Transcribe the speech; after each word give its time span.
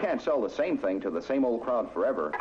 Can't 0.00 0.20
sell 0.20 0.40
the 0.40 0.50
same 0.50 0.76
thing 0.78 1.00
to 1.00 1.10
the 1.10 1.22
same 1.22 1.44
old 1.44 1.62
crowd 1.62 1.92
forever. 1.92 2.32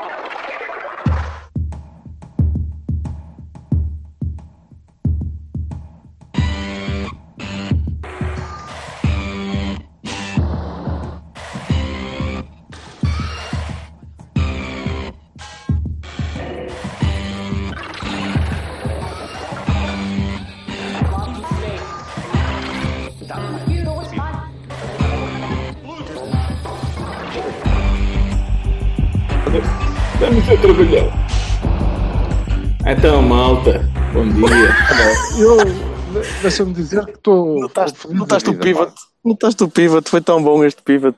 Deixa-me 36.47 36.73
dizer 36.73 37.05
que 37.05 37.11
estou. 37.11 37.59
Notaste 37.59 38.49
o 38.49 38.57
pivot? 38.59 38.93
Notaste 39.23 39.63
o 39.63 39.69
pivot? 39.69 40.09
Foi 40.09 40.21
tão 40.21 40.41
bom 40.43 40.63
este 40.63 40.81
pivot. 40.83 41.15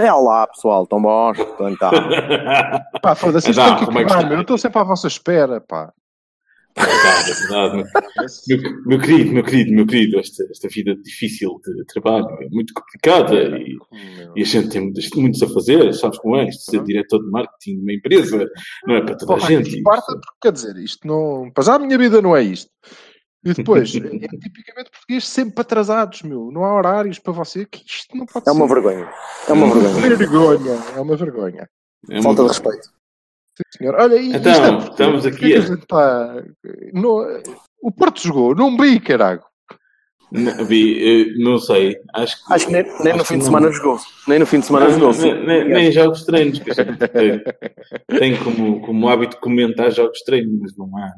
É 0.00 0.12
olá, 0.12 0.46
pessoal, 0.48 0.86
tão 0.86 1.00
bons. 1.00 1.38
Então, 1.60 1.90
Pá, 3.02 3.14
foda-se, 3.14 3.50
isto 3.50 3.60
Então, 3.60 3.76
tem 3.76 3.88
que 3.88 3.98
é 3.98 4.02
acabar, 4.02 4.26
meu. 4.28 4.38
Eu 4.38 4.42
estou 4.42 4.58
sempre 4.58 4.78
à 4.80 4.84
vossa 4.84 5.06
espera, 5.06 5.60
pá. 5.60 5.92
É 6.76 6.84
verdade, 6.84 7.30
é 7.30 7.34
verdade. 7.34 7.84
Meu, 8.48 8.82
meu 8.86 8.98
querido, 8.98 9.32
meu 9.32 9.44
querido, 9.44 9.72
meu 9.72 9.86
querido, 9.86 10.18
esta, 10.18 10.42
esta 10.50 10.66
vida 10.68 10.96
difícil 11.04 11.60
de 11.64 11.84
trabalho 11.84 12.26
é 12.42 12.48
muito 12.50 12.74
complicada 12.74 13.32
e, 13.60 13.76
e 14.34 14.42
a 14.42 14.44
gente 14.44 14.70
tem 14.70 14.80
muitas- 14.82 15.08
muitos 15.14 15.40
a 15.40 15.48
fazer, 15.48 15.92
sabes 15.94 16.18
como 16.18 16.34
é? 16.34 16.48
Isto 16.48 16.72
ser 16.72 16.82
diretor 16.82 17.22
de 17.22 17.30
marketing 17.30 17.76
de 17.76 17.80
uma 17.82 17.92
empresa 17.92 18.50
não 18.88 18.96
é 18.96 19.02
para 19.02 19.16
toda 19.16 19.34
a 19.34 19.38
gente. 19.38 19.82
parte, 19.82 20.06
porque, 20.06 20.26
quer 20.42 20.50
dizer, 20.52 20.76
isto 20.78 21.06
não. 21.06 21.48
Para 21.52 21.62
já 21.62 21.74
a 21.76 21.78
minha 21.78 21.96
vida 21.96 22.20
não 22.20 22.34
é 22.36 22.42
isto. 22.42 22.68
E 23.44 23.52
depois, 23.52 23.94
é, 23.94 23.98
é 23.98 24.28
tipicamente 24.38 24.90
português 24.90 25.26
sempre 25.28 25.60
atrasados, 25.60 26.22
meu. 26.22 26.50
Não 26.50 26.64
há 26.64 26.74
horários 26.74 27.18
para 27.18 27.32
você, 27.32 27.66
que 27.66 27.84
isto 27.86 28.16
não 28.16 28.24
pode 28.26 28.48
é 28.48 28.52
uma 28.52 28.66
ser. 28.66 28.74
vergonha. 28.74 29.12
É 29.48 29.52
uma 29.52 29.66
vergonha. 29.74 30.16
vergonha. 30.16 30.82
É 30.96 31.00
uma 31.00 31.16
vergonha. 31.16 31.68
É 32.10 32.14
uma- 32.14 32.22
Falta 32.22 32.42
de 32.42 32.48
respeito. 32.48 32.86
Sim, 33.56 33.78
senhor. 33.78 33.94
Olha, 33.96 34.16
e, 34.16 34.34
Então, 34.34 34.52
é 34.52 34.60
português. 34.72 34.90
estamos 34.90 35.26
aqui 35.26 35.54
a- 35.54 35.58
está- 35.58 36.42
no- 36.92 37.42
O 37.82 37.92
Porto 37.92 38.20
jogou, 38.22 38.54
não 38.54 38.76
vi, 38.78 38.98
caralho. 38.98 39.42
Não, 40.32 40.64
vi, 40.64 41.32
não 41.38 41.58
sei, 41.58 41.96
acho 42.14 42.44
que. 42.44 42.52
Acho 42.52 42.66
que 42.66 42.72
nem, 42.72 42.82
nem 43.04 43.12
no 43.14 43.20
acho 43.20 43.24
fim 43.26 43.34
de 43.34 43.38
não. 43.40 43.44
semana 43.46 43.70
jogou. 43.70 43.98
Nem 44.26 44.38
no 44.40 44.46
fim 44.46 44.58
de 44.58 44.66
semana 44.66 44.88
Não, 44.88 45.12
jogou. 45.12 45.12
nem, 45.22 45.46
nem- 45.46 45.68
nem 45.68 45.92
jogos 45.92 46.24
treinos, 46.24 46.58
tem 48.08 48.36
como, 48.42 48.80
como 48.80 49.08
hábito 49.08 49.36
comentar 49.38 49.92
jogos 49.92 50.20
treinos, 50.22 50.58
mas 50.60 50.76
não 50.76 50.86
há. 50.98 51.12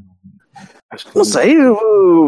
Acho 0.91 1.11
que 1.11 1.17
Não 1.17 1.25
sei, 1.25 1.57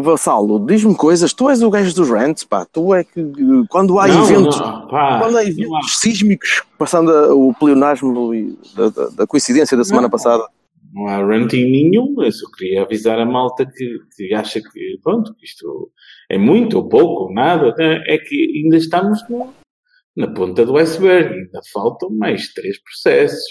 Vassalo, 0.01 0.59
diz-me 0.65 0.95
coisas. 0.95 1.33
Tu 1.33 1.49
és 1.49 1.61
o 1.61 1.69
gajo 1.69 1.95
dos 1.95 2.09
rants, 2.09 2.43
pá. 2.43 2.65
Tu 2.65 2.93
é 2.93 3.03
que 3.03 3.21
quando 3.69 3.97
há 3.99 4.07
Não, 4.07 4.23
eventos, 4.25 4.59
não, 4.59 4.87
pá, 4.87 5.19
quando 5.19 5.37
há 5.37 5.41
não 5.43 5.49
eventos 5.49 5.73
há- 5.77 5.87
sísmicos, 5.99 6.63
passando 6.77 7.11
a- 7.11 7.33
o 7.33 7.53
pleonasmo 7.53 8.33
e 8.33 8.57
da, 8.75 8.89
da- 8.89 9.09
da 9.09 9.27
coincidência 9.27 9.77
da 9.77 9.83
semana 9.85 10.03
Não. 10.03 10.09
passada, 10.11 10.45
não 10.93 11.07
há 11.07 11.17
ranting 11.25 11.63
nenhum, 11.71 12.15
eu 12.21 12.31
só 12.31 12.49
queria 12.57 12.81
avisar 12.83 13.17
a 13.19 13.25
malta 13.25 13.65
que, 13.65 13.97
que 14.15 14.33
acha 14.33 14.59
que, 14.59 14.99
pronto, 15.03 15.33
isto 15.41 15.91
é 16.29 16.37
muito 16.37 16.77
ou 16.77 16.89
pouco 16.89 17.23
ou 17.25 17.33
nada, 17.33 17.73
é 17.79 18.15
é 18.15 18.17
que 18.17 18.61
ainda 18.63 18.75
estamos 18.77 19.19
no- 19.29 19.53
na 20.17 20.27
ponta 20.27 20.65
do 20.65 20.75
iceberg, 20.77 21.33
ainda 21.33 21.61
faltam 21.71 22.09
mais 22.11 22.51
três 22.53 22.77
processos. 22.83 23.43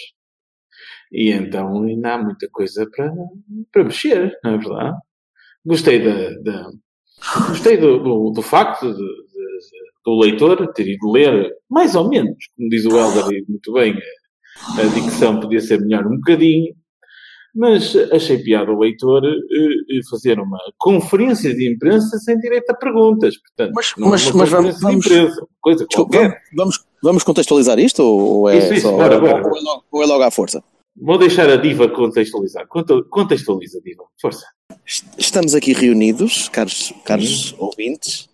E 1.12 1.30
então 1.32 1.82
ainda 1.84 2.14
há 2.14 2.18
muita 2.22 2.48
coisa 2.50 2.86
para, 2.94 3.12
para 3.72 3.84
mexer, 3.84 4.36
não 4.44 4.54
é 4.54 4.58
verdade? 4.58 4.96
Gostei 5.64 6.02
da, 6.02 6.30
da- 6.42 6.70
gostei 7.48 7.76
do, 7.76 7.98
do, 8.02 8.30
do 8.30 8.42
facto 8.42 8.92
de- 8.92 8.96
de- 8.96 9.88
do 10.04 10.18
leitor 10.20 10.72
ter 10.72 10.86
ido 10.88 11.10
ler, 11.10 11.50
mais 11.70 11.94
ou 11.94 12.08
menos, 12.08 12.36
como 12.56 12.68
diz 12.68 12.84
o 12.86 12.90
Helder 12.96 13.24
muito 13.48 13.72
bem, 13.72 13.94
a 14.78 14.82
dicção 14.94 15.40
podia 15.40 15.60
ser 15.60 15.80
melhor 15.80 16.06
um 16.06 16.16
bocadinho, 16.16 16.74
mas 17.54 17.94
achei 18.12 18.38
piada 18.38 18.70
o 18.70 18.78
leitor 18.78 19.24
eh, 19.24 19.28
eh, 19.30 20.00
fazer 20.10 20.38
uma 20.38 20.58
conferência 20.78 21.54
de 21.54 21.72
imprensa 21.72 22.16
sem 22.18 22.38
direito 22.38 22.70
a 22.70 22.74
perguntas. 22.74 23.34
Portanto, 23.38 23.72
Mas- 23.74 23.94
não 23.96 24.08
é 24.08 24.10
mas- 24.12 24.26
uma 24.30 24.38
mas 24.38 24.50
vamos- 24.50 24.78
de 24.78 24.92
imprensa, 24.94 25.46
coisa 25.60 25.86
Desculpa, 25.86 26.36
vamos, 26.54 26.84
vamos 27.02 27.22
contextualizar 27.24 27.78
isto 27.78 28.02
ou 28.02 28.20
ou 28.40 28.48
é, 28.48 28.58
Isso, 28.58 28.74
isso, 28.74 28.82
só, 28.88 28.96
bora, 28.96 29.18
bora. 29.18 29.46
ou 29.48 29.56
é 29.56 29.60
logo, 29.60 29.84
ou 29.90 30.02
é 30.02 30.06
logo 30.06 30.22
à 30.22 30.30
força? 30.30 30.62
Vou 31.00 31.18
deixar 31.18 31.48
a 31.48 31.56
diva 31.56 31.88
contextualizar. 31.88 32.66
Contextualiza, 33.10 33.80
diva. 33.84 34.04
Força. 34.20 34.44
Est- 34.86 35.04
Estamos 35.18 35.54
aqui 35.54 35.72
reunidos, 35.72 36.48
caros, 36.48 36.92
caros 37.04 37.54
ouvintes, 37.58 38.28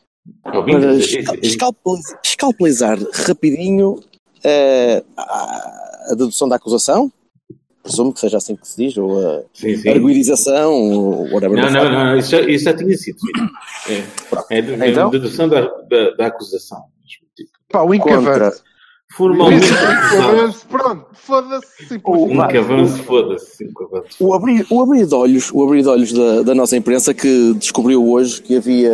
Ouvintes, 0.55 0.81
para 0.81 0.93
é- 0.95 0.97
esca- 0.97 1.35
é- 1.35 1.37
é- 1.37 1.41
escalpeliz- 1.47 2.17
escalpelizar 2.25 2.99
rapidinho 3.27 4.01
eh, 4.43 5.03
a, 5.17 6.07
a 6.11 6.15
dedução 6.17 6.49
da 6.49 6.57
acusação, 6.57 7.13
presumo 7.83 8.13
que 8.15 8.21
seja 8.21 8.39
assim 8.39 8.57
que 8.57 8.67
se 8.67 8.77
diz, 8.77 8.97
ou 8.97 9.19
a 9.27 9.43
Sim, 9.53 9.77
sim. 9.77 9.89
arguidização, 9.91 10.73
ou 10.73 11.31
whatever. 11.33 11.57
Não, 11.61 11.69
the 11.69 11.71
não, 11.73 11.91
não, 11.93 12.17
isso 12.19 12.31
já, 12.31 12.41
isso 12.43 12.65
já 12.65 12.75
tinha 12.75 12.97
sido. 12.97 13.19
É, 14.51 14.57
é 14.59 14.63
de- 14.63 14.73
é 14.83 14.91
Então? 14.91 15.11
dedução 15.11 15.49
da, 15.49 15.61
da, 15.63 16.11
da 16.17 16.27
acusação. 16.27 16.83
Pá, 17.69 17.83
o 17.83 17.99
Contra. 17.99 18.53
Formalmente 19.17 19.67
Pronto, 20.69 21.07
foda-se. 21.15 22.01
Um 22.05 22.41
avanço, 22.41 23.03
foda-se. 23.05 23.69
O 24.19 24.35
abrir, 24.35 24.67
o 24.71 24.83
abrir 24.83 25.07
de 25.07 25.15
olhos, 25.15 25.51
o 25.53 25.63
abrir 25.65 25.83
de 25.83 25.89
olhos 25.89 26.13
da, 26.13 26.43
da 26.43 26.55
nossa 26.55 26.77
imprensa 26.77 27.15
que 27.15 27.55
descobriu 27.55 28.05
hoje 28.09 28.43
que 28.43 28.57
havia, 28.57 28.93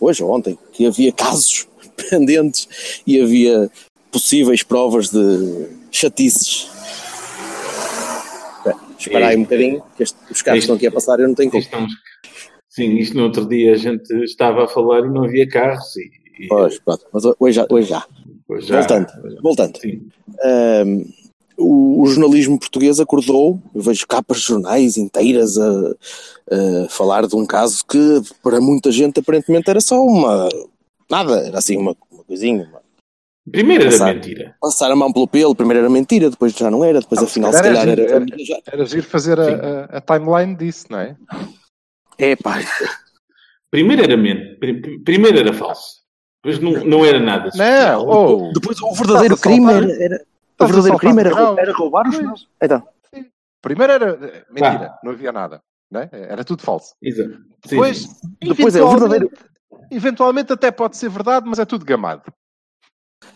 hoje 0.00 0.22
ou 0.22 0.30
ontem, 0.30 0.56
que 0.72 0.86
havia 0.86 1.12
casos 1.12 1.66
pendentes 2.10 3.02
e 3.06 3.20
havia 3.20 3.68
possíveis 4.12 4.62
provas 4.62 5.10
de 5.10 5.66
chatices. 5.90 6.70
Espera, 8.58 8.76
Espera 8.98 9.26
aí 9.28 9.36
um 9.36 9.42
bocadinho, 9.42 9.82
que 9.96 10.02
este- 10.04 10.18
os 10.30 10.42
carros 10.42 10.60
estão 10.60 10.76
aqui 10.76 10.86
a 10.86 10.92
passar, 10.92 11.18
eu 11.18 11.26
não 11.28 11.34
tenho 11.34 11.50
como. 11.50 11.64
Sim, 12.68 12.96
isto 12.98 13.16
no 13.16 13.24
outro 13.24 13.48
dia 13.48 13.72
a 13.72 13.76
gente 13.76 14.12
estava 14.22 14.64
a 14.64 14.68
falar 14.68 15.00
e 15.00 15.08
não 15.08 15.24
havia 15.24 15.48
carros. 15.48 15.96
E, 15.96 16.44
e 16.44 16.48
Pois, 16.48 16.78
pronto, 16.78 17.04
mas 17.12 17.24
hoje 17.24 17.56
já. 17.56 17.66
Hoje 17.68 17.88
já. 17.88 18.04
Já- 18.60 18.78
Voltando, 18.78 19.08
voltando. 19.42 19.78
O, 21.60 22.02
o 22.02 22.06
jornalismo 22.06 22.58
português 22.58 23.00
acordou, 23.00 23.60
eu 23.74 23.82
vejo 23.82 24.06
capas 24.06 24.38
de 24.38 24.44
jornais 24.46 24.96
inteiras 24.96 25.58
a, 25.58 25.90
a 26.84 26.88
falar 26.88 27.26
de 27.26 27.34
um 27.34 27.44
caso 27.44 27.84
que 27.84 27.98
para 28.42 28.60
muita 28.60 28.92
gente 28.92 29.18
aparentemente 29.18 29.68
era 29.68 29.80
só 29.80 30.00
uma. 30.00 30.48
Nada, 31.10 31.40
era 31.48 31.58
assim 31.58 31.76
uma, 31.76 31.96
uma 32.10 32.22
coisinha. 32.24 32.62
uma- 32.70 32.80
Primeiro 33.50 33.84
era 33.84 33.92
Passar. 33.92 34.14
mentira. 34.14 34.54
Passar 34.60 34.90
a 34.92 34.94
mão 34.96 35.10
pelo 35.12 35.26
pelo, 35.26 35.54
primeiro 35.54 35.80
era 35.80 35.90
mentira, 35.90 36.28
depois 36.30 36.52
já 36.52 36.70
não 36.70 36.84
era, 36.84 37.00
depois 37.00 37.18
Não, 37.20 37.26
afinal 37.26 37.50
se 37.50 37.56
se 37.58 37.64
calhar 37.64 37.88
era. 37.88 38.08
já- 38.44 38.60
Era 38.70 38.84
giro 38.84 39.02
fazer 39.06 39.40
a, 39.40 39.44
a- 39.48 39.84
a 39.96 40.00
timeline 40.00 40.54
disso, 40.54 40.86
não 40.90 40.98
é? 41.00 41.16
É 42.18 42.36
pá, 42.36 42.58
Primeiro 43.70 44.02
era 44.02 44.16
Primeiro 45.04 45.38
era 45.38 45.52
falso. 45.54 45.97
Depois 46.44 46.58
não, 46.60 46.84
não 46.84 47.04
era 47.04 47.18
nada. 47.20 47.50
Não, 47.54 48.06
ou. 48.06 48.52
depois 48.52 48.80
o 48.80 48.92
verdadeiro 48.94 49.34
Estás 49.34 49.54
crime 49.54 49.72
era. 49.72 50.02
era- 50.04 50.24
o 50.60 50.66
verdadeiro 50.66 50.98
crime 50.98 51.20
era, 51.20 51.30
era 51.60 51.72
roubar 51.72 52.08
os 52.08 52.18
meus. 52.18 52.48
Então, 52.62 52.82
Primeiro 53.60 53.92
era. 53.92 54.16
Mentira, 54.50 54.94
não 55.02 55.12
havia 55.12 55.32
nada. 55.32 55.60
Não 55.90 56.00
é? 56.02 56.08
Era 56.12 56.44
tudo 56.44 56.62
falso. 56.62 56.94
Exato. 57.02 57.30
Sim, 57.66 57.70
Depois, 57.70 57.98
sim. 57.98 58.08
Depois 58.40 58.76
é 58.76 58.78
eventualmente- 58.78 59.00
verdadeiro. 59.00 59.30
Eventualmente 59.90 60.52
até 60.52 60.70
pode 60.70 60.96
ser 60.96 61.08
verdade, 61.08 61.46
mas 61.48 61.58
é 61.58 61.64
tudo 61.64 61.84
gamado. 61.84 62.22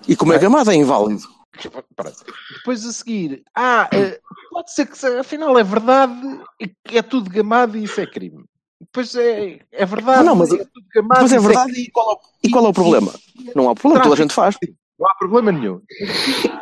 e 0.06 0.14
como 0.14 0.32
é 0.32 0.38
gamada 0.38 0.72
é 0.72 0.76
inválido. 0.76 1.22
Depois 2.58 2.86
a 2.86 2.92
seguir, 2.92 3.42
ah, 3.54 3.88
eh, 3.92 4.18
pode 4.50 4.72
ser 4.72 4.86
que 4.86 5.06
afinal 5.18 5.58
é 5.58 5.62
verdade 5.64 6.14
e 6.60 6.68
que 6.68 6.98
é 6.98 7.02
tudo 7.02 7.28
gamado 7.30 7.76
e 7.76 7.84
isso 7.84 8.00
é 8.00 8.06
crime. 8.06 8.44
Depois 8.82 9.14
é, 9.14 9.60
é 9.70 9.86
verdade, 9.86 10.24
Não, 10.24 10.34
mas 10.34 10.52
é. 10.52 10.56
Depois 10.56 11.32
é 11.32 11.36
isso 11.36 11.46
verdade 11.48 11.72
e 11.80 11.90
qual, 11.90 12.10
é, 12.10 12.14
o- 12.14 12.18
e 12.42 12.50
qual 12.50 12.64
é 12.66 12.68
o 12.68 12.72
problema? 12.72 13.12
Não 13.54 13.70
há 13.70 13.74
problema, 13.74 14.02
toda 14.02 14.14
a 14.14 14.16
gente 14.18 14.34
faz. 14.34 14.56
Não 14.98 15.08
há 15.08 15.14
problema 15.14 15.52
nenhum. 15.52 15.80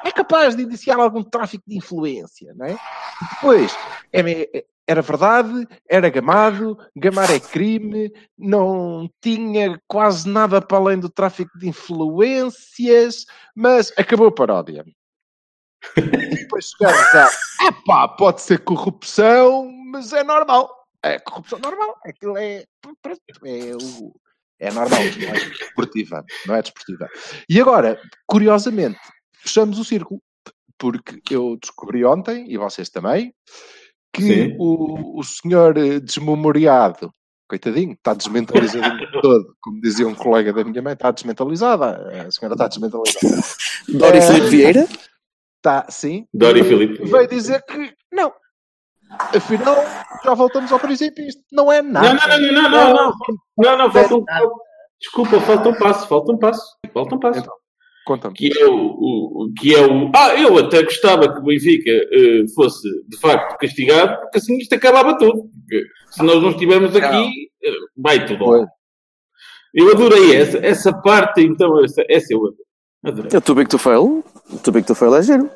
É 0.05 0.12
capaz 0.12 0.55
de 0.55 0.62
iniciar 0.62 0.96
algum 0.99 1.22
tráfico 1.22 1.64
de 1.67 1.76
influência, 1.76 2.52
não 2.56 2.67
é? 2.67 2.76
Depois, 3.34 3.75
é- 4.12 4.64
era 4.87 5.02
verdade, 5.02 5.67
era 5.88 6.08
gamado, 6.11 6.76
gamar 6.96 7.31
é 7.31 7.38
crime, 7.38 8.12
não 8.37 9.08
tinha 9.22 9.81
quase 9.87 10.28
nada 10.28 10.61
para 10.61 10.78
além 10.78 10.99
do 10.99 11.08
tráfico 11.08 11.56
de 11.58 11.69
influências, 11.69 13.25
mas 13.55 13.93
acabou 13.96 14.26
a 14.28 14.32
paródia. 14.32 14.84
E 15.96 16.02
depois 16.37 16.67
chegamos 16.76 17.14
a, 17.14 17.28
epá, 17.69 18.08
pode 18.08 18.43
ser 18.43 18.58
corrupção, 18.64 19.70
mas 19.90 20.12
é 20.12 20.22
normal. 20.25 20.80
É 21.02 21.19
corrupção 21.19 21.58
normal. 21.58 21.97
Aquilo 22.05 22.37
é, 22.37 22.64
é, 23.44 23.75
o, 23.75 24.12
é 24.58 24.70
normal, 24.70 25.00
não 25.00 25.29
é 25.29 25.49
desportiva. 25.49 26.25
Não 26.47 26.55
é 26.55 26.62
desportiva. 26.62 27.08
E 27.49 27.61
agora, 27.61 28.00
curiosamente, 28.26 28.99
fechamos 29.38 29.79
o 29.79 29.85
círculo. 29.85 30.20
Porque 30.79 31.35
eu 31.35 31.58
descobri 31.61 32.02
ontem, 32.06 32.50
e 32.50 32.56
vocês 32.56 32.88
também, 32.88 33.35
que 34.12 34.56
o, 34.58 35.19
o 35.19 35.23
senhor 35.23 35.76
eh, 35.76 36.00
desmemoriado, 36.00 37.12
coitadinho, 37.46 37.93
está 37.93 38.14
desmentalizado 38.14 38.99
todo, 39.20 39.55
como 39.61 39.81
dizia 39.81 40.08
um 40.08 40.14
colega 40.14 40.53
da 40.53 40.64
minha 40.64 40.81
mãe, 40.81 40.94
está 40.94 41.11
desmentalizada, 41.11 42.26
a 42.26 42.31
senhora 42.31 42.55
está 42.55 42.69
desmentalizada. 42.69 43.44
Dori 43.88 44.19
É. 44.19 44.23
Filipe 44.23 44.46
Vieira? 44.49 44.88
Está, 45.56 45.87
sim. 45.91 46.26
Dori 46.32 46.64
Filipe. 46.64 47.05
Veio 47.05 47.29
dizer 47.29 47.62
que 47.67 47.94
não. 48.11 48.32
Afinal, 49.11 49.77
já 50.25 50.35
voltamos 50.35 50.71
ao 50.73 50.79
princípio. 50.79 51.25
Isto 51.27 51.43
não 51.53 51.71
é 51.71 51.83
Não, 51.83 51.93
nada. 51.93 52.39
não, 52.39 52.53
não, 52.53 52.62
não, 52.62 52.71
não, 52.71 52.95
não. 52.95 53.12
Não, 53.59 53.79
não, 53.79 53.91
falta 53.93 54.15
um 54.17 54.25
Desculpa, 55.01 55.41
falta 55.41 55.69
um 55.71 55.75
passo, 55.75 56.07
falta 56.09 56.33
um 56.33 56.39
passo. 56.39 56.62
Falta 56.93 57.15
um 57.15 57.19
passo. 57.19 57.41
Então. 57.41 57.55
Conta-me. 58.07 58.35
que 58.35 58.51
é 58.59 58.67
o, 58.67 58.75
o- 58.77 59.53
que 59.59 59.75
é 59.75 59.87
o. 59.87 60.11
Ah, 60.17 60.35
eu 60.35 60.59
até 60.59 60.83
gostava 60.83 61.33
que 61.33 61.39
o 61.39 61.43
Benfica 61.45 61.91
eh, 61.91 62.45
fosse 62.55 62.89
de 63.09 63.19
facto 63.21 63.57
castigado, 63.59 64.19
porque 64.23 64.39
assim 64.39 64.57
isto 64.59 64.75
acabava 64.75 65.17
tudo. 65.19 65.43
Porque 65.43 65.85
se 66.11 66.23
nós 66.23 66.43
não 66.43 66.51
estivermos 66.51 66.95
aqui, 66.97 67.31
eh, 67.63 67.71
vai 67.97 68.25
tudo. 68.27 68.45
Pois. 68.45 68.67
Eu 69.75 69.91
adorei 69.93 70.35
essa, 70.35 70.59
essa 70.59 70.93
parte, 70.93 71.43
então, 71.43 71.83
essa, 71.85 72.03
essa 72.09 72.33
eu 72.35 72.41
adorei. 73.05 73.31
É 73.33 73.41
Too 73.41 73.55
Big 73.55 73.69
to 73.71 73.79
Fail. 73.79 74.25
Too 74.65 74.73
Big 74.73 74.87
to 74.87 74.95
Fail 74.95 75.15
é 75.17 75.23
giro. 75.23 75.51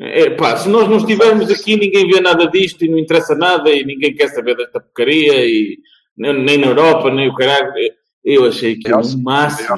É, 0.00 0.30
pá, 0.30 0.56
se 0.56 0.68
nós 0.68 0.88
não 0.88 0.96
estivermos 0.96 1.50
aqui, 1.50 1.76
ninguém 1.76 2.08
vê 2.08 2.20
nada 2.20 2.46
disto 2.48 2.84
e 2.84 2.88
não 2.88 2.98
interessa 2.98 3.34
nada 3.34 3.70
e 3.70 3.84
ninguém 3.84 4.14
quer 4.14 4.28
saber 4.28 4.56
desta 4.56 4.80
porcaria 4.80 5.46
e 5.46 5.78
nem, 6.16 6.58
na 6.58 6.66
Europa, 6.66 7.10
nem 7.10 7.28
o 7.28 7.34
caralho. 7.34 7.72
Eu 8.24 8.46
achei 8.46 8.76
que 8.76 8.90
Eu 8.90 8.98
o 8.98 9.18
máximo. 9.18 9.76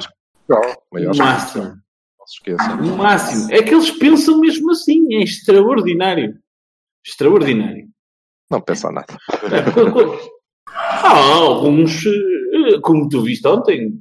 O 0.89 0.95
que 0.95 1.13
máximo. 1.17 1.77
O 2.93 2.97
máximo. 2.97 3.51
É 3.51 3.61
que 3.61 3.73
eles 3.73 3.91
pensam 3.91 4.39
mesmo 4.39 4.71
assim. 4.71 5.15
É 5.15 5.23
extraordinário. 5.23 6.35
Extraordinário. 7.05 7.87
Não 8.49 8.61
pensa 8.61 8.91
nada. 8.91 9.17
Há 10.69 11.09
alguns, 11.09 12.05
eh, 12.05 12.79
como 12.81 13.07
tu 13.09 13.21
viste 13.21 13.47
ontem, 13.47 13.93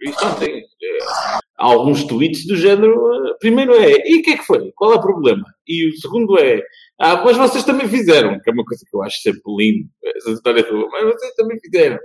viste 0.00 0.24
ontem, 0.24 0.64
há 1.02 1.23
alguns 1.64 2.04
tweets 2.04 2.46
do 2.46 2.56
género. 2.56 2.94
eh, 3.28 3.34
Primeiro 3.40 3.74
é, 3.74 3.92
e 4.08 4.20
o 4.20 4.22
que 4.22 4.30
é 4.32 4.36
que 4.36 4.44
foi? 4.44 4.72
Qual 4.76 4.92
é 4.92 4.96
o 4.96 5.00
problema? 5.00 5.44
E 5.66 5.88
o 5.90 5.96
segundo 6.00 6.38
é, 6.38 6.62
ah, 7.00 7.22
mas 7.24 7.36
vocês 7.36 7.64
também 7.64 7.88
fizeram, 7.88 8.40
que 8.40 8.50
é 8.50 8.52
uma 8.52 8.64
coisa 8.64 8.84
que 8.88 8.96
eu 8.96 9.02
acho 9.02 9.20
sempre 9.22 9.42
lindo, 9.56 9.88
essa 10.16 10.30
história 10.30 10.62
do, 10.62 10.88
mas 10.90 11.04
vocês 11.04 11.34
também 11.34 11.58
fizeram. 11.60 11.98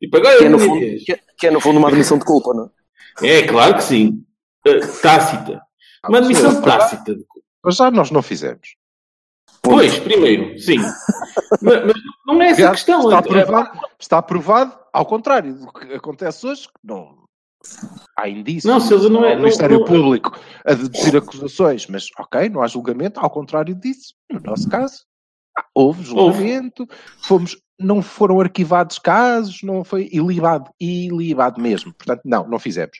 Tipo, 0.00 0.16
agora 0.18 0.36
Que 0.38 0.44
é 0.44 0.46
é, 0.46 0.50
no 0.50 0.58
fundo, 0.58 0.80
que 0.80 1.12
é, 1.12 1.18
que 1.38 1.46
é, 1.46 1.50
no 1.50 1.60
fundo 1.60 1.78
uma 1.78 1.88
admissão 1.88 2.18
de 2.18 2.24
culpa, 2.24 2.52
não 2.54 2.70
é? 3.22 3.38
É, 3.38 3.42
claro 3.46 3.74
que 3.76 3.82
sim. 3.84 4.22
Eh, 4.66 4.80
Tácita. 5.02 5.60
Uma 6.08 6.18
admissão 6.18 6.60
tácita 6.62 7.14
de 7.14 7.24
culpa. 7.24 7.46
Mas 7.64 7.76
já 7.76 7.90
nós 7.90 8.10
não 8.10 8.22
fizemos. 8.22 8.76
Pois, 9.62 9.98
primeiro, 9.98 10.58
sim. 10.58 10.76
mas, 11.62 11.84
mas 11.86 11.94
não 12.26 12.40
é 12.42 12.48
essa 12.50 12.68
a 12.68 12.70
questão. 12.72 13.00
Está 13.04 13.18
É- 13.18 13.22
provado, 13.44 13.80
está 13.98 14.22
provado, 14.22 14.78
ao 14.92 15.06
contrário 15.06 15.54
do 15.54 15.72
que 15.72 15.94
acontece 15.94 16.46
hoje, 16.46 16.68
que 16.68 16.74
não 16.84 17.25
há 18.18 18.28
indícios. 18.28 18.64
Não, 18.64 18.80
Sousa, 18.80 19.08
não 19.08 19.24
é- 19.24 19.34
ao 19.34 19.38
Ministério 19.40 19.78
não- 19.80 19.86
Público 19.86 20.38
a 20.64 20.74
deduzir 20.74 21.16
acusações, 21.16 21.86
mas 21.86 22.06
ok, 22.18 22.48
não 22.48 22.62
há 22.62 22.66
julgamento, 22.66 23.20
ao 23.20 23.30
contrário 23.30 23.74
disso, 23.74 24.14
no 24.30 24.40
nosso 24.40 24.68
caso, 24.68 25.04
ah, 25.58 25.64
houve 25.74 26.02
julgamento, 26.04 26.86
fomos, 27.22 27.56
não 27.78 28.00
foram 28.02 28.40
arquivados 28.40 28.98
casos, 28.98 29.62
não 29.62 29.84
foi 29.84 30.08
ilibado, 30.12 30.70
ilibado 30.80 31.60
mesmo. 31.60 31.92
Portanto, 31.94 32.22
não, 32.24 32.48
não 32.48 32.58
fizemos. 32.58 32.98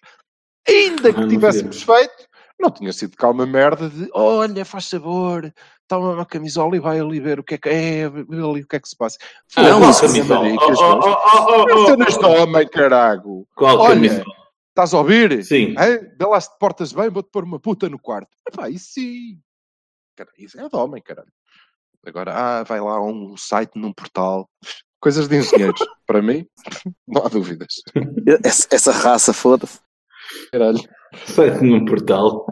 Ainda 0.69 1.13
que 1.13 1.21
Ah, 1.23 1.29
tivéssemos 1.29 1.83
feito, 1.83 2.27
não 2.61 2.71
tinha 2.71 2.93
sido 2.93 3.17
cá 3.17 3.31
uma 3.31 3.47
merda 3.47 3.89
de 3.89 4.09
olha, 4.13 4.65
faz 4.65 4.87
sabor, 4.87 5.53
toma 5.89 6.11
uma 6.15 6.27
camisola 6.27 6.75
e 6.77 6.81
vai 6.81 6.99
ali 6.99 7.21
ver 7.21 7.39
o 7.39 7.45
que 7.45 7.55
é 7.55 7.59
que 7.59 7.69
é, 7.69 8.05
ali 8.05 8.63
o 8.63 8.67
que 8.67 8.77
é 8.77 8.81
que 8.81 8.89
se 8.89 8.97
passa. 8.97 9.17
Ah, 9.23 9.27
Foi 9.49 9.65
qual 9.65 9.79
uma 9.79 9.95
camisola? 10.01 10.41
maricas, 10.43 10.79
Oh, 10.79 10.85
oh, 10.85 10.97
mas- 10.97 11.07
oh, 11.07 11.11
oh, 11.11 11.65
oh, 11.65 11.83
Essa 11.85 11.93
oh, 11.93 11.97
neste 11.97 12.25
oh. 12.25 12.43
homem, 12.43 12.69
carago. 12.69 13.47
Qual 13.55 13.79
Olha, 13.79 13.95
camisola? 13.95 14.25
Estás 14.77 14.93
a 14.93 14.99
ouvir? 14.99 15.43
Sim. 15.43 15.69
Hein? 15.69 16.13
Vê 16.19 16.27
lá 16.27 16.39
se 16.39 16.51
te 16.51 16.59
portas 16.59 16.93
bem, 16.93 17.09
vou-te 17.09 17.31
pôr 17.31 17.45
uma 17.45 17.59
puta 17.59 17.89
no 17.89 17.99
quarto. 17.99 18.29
Epá, 18.47 18.69
isso 18.69 18.93
sim. 18.93 19.41
Cara, 20.15 20.29
isso 20.37 20.61
é 20.61 20.69
de 20.69 20.77
homem, 20.77 21.01
caralho. 21.01 21.33
Agora, 22.05 22.35
ah, 22.35 22.63
vai 22.63 22.79
lá 22.79 22.97
a 22.97 23.03
um 23.03 23.39
site 23.39 23.71
num 23.75 23.91
portal. 23.91 24.47
Coisas 25.01 25.29
de 25.29 25.39
engenheiros. 25.39 25.81
Para 26.07 26.21
mim, 26.21 26.47
não 27.09 27.25
há 27.25 27.29
dúvidas. 27.29 27.77
Essa, 28.45 28.69
essa 28.71 28.93
raça, 28.93 29.33
foda-se. 29.33 29.81
Caralho. 30.53 30.79
Sai 31.25 31.59
num 31.63 31.87
portal. 31.87 32.47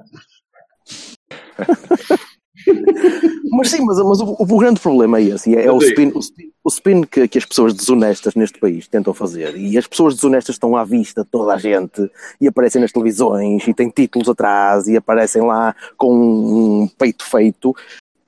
Mas 3.51 3.71
sim, 3.71 3.83
mas, 3.85 3.99
mas 3.99 4.21
o, 4.21 4.37
o 4.39 4.59
grande 4.59 4.81
problema 4.81 5.19
é 5.19 5.23
esse. 5.23 5.55
É, 5.57 5.67
é 5.67 5.73
o 5.73 5.79
spin, 5.79 6.11
o 6.15 6.19
spin, 6.19 6.51
o 6.65 6.69
spin 6.69 7.03
que, 7.05 7.29
que 7.29 7.39
as 7.39 7.45
pessoas 7.45 7.73
desonestas 7.75 8.35
neste 8.35 8.59
país 8.59 8.89
tentam 8.89 9.15
fazer. 9.15 9.57
E 9.57 9.77
as 9.79 9.87
pessoas 9.87 10.15
desonestas 10.15 10.57
estão 10.57 10.77
à 10.77 10.85
vista 10.85 11.23
de 11.23 11.29
toda 11.31 11.53
a 11.55 11.59
gente 11.59 12.11
e 12.41 12.49
aparecem 12.49 12.81
nas 12.81 12.91
televisões 12.93 13.67
e 13.69 13.75
têm 13.75 13.89
títulos 13.91 14.29
atrás 14.29 14.87
e 14.89 14.97
aparecem 14.97 15.43
lá 15.43 15.75
com 15.97 16.13
um 16.83 16.89
peito 16.99 17.25
feito 17.25 17.75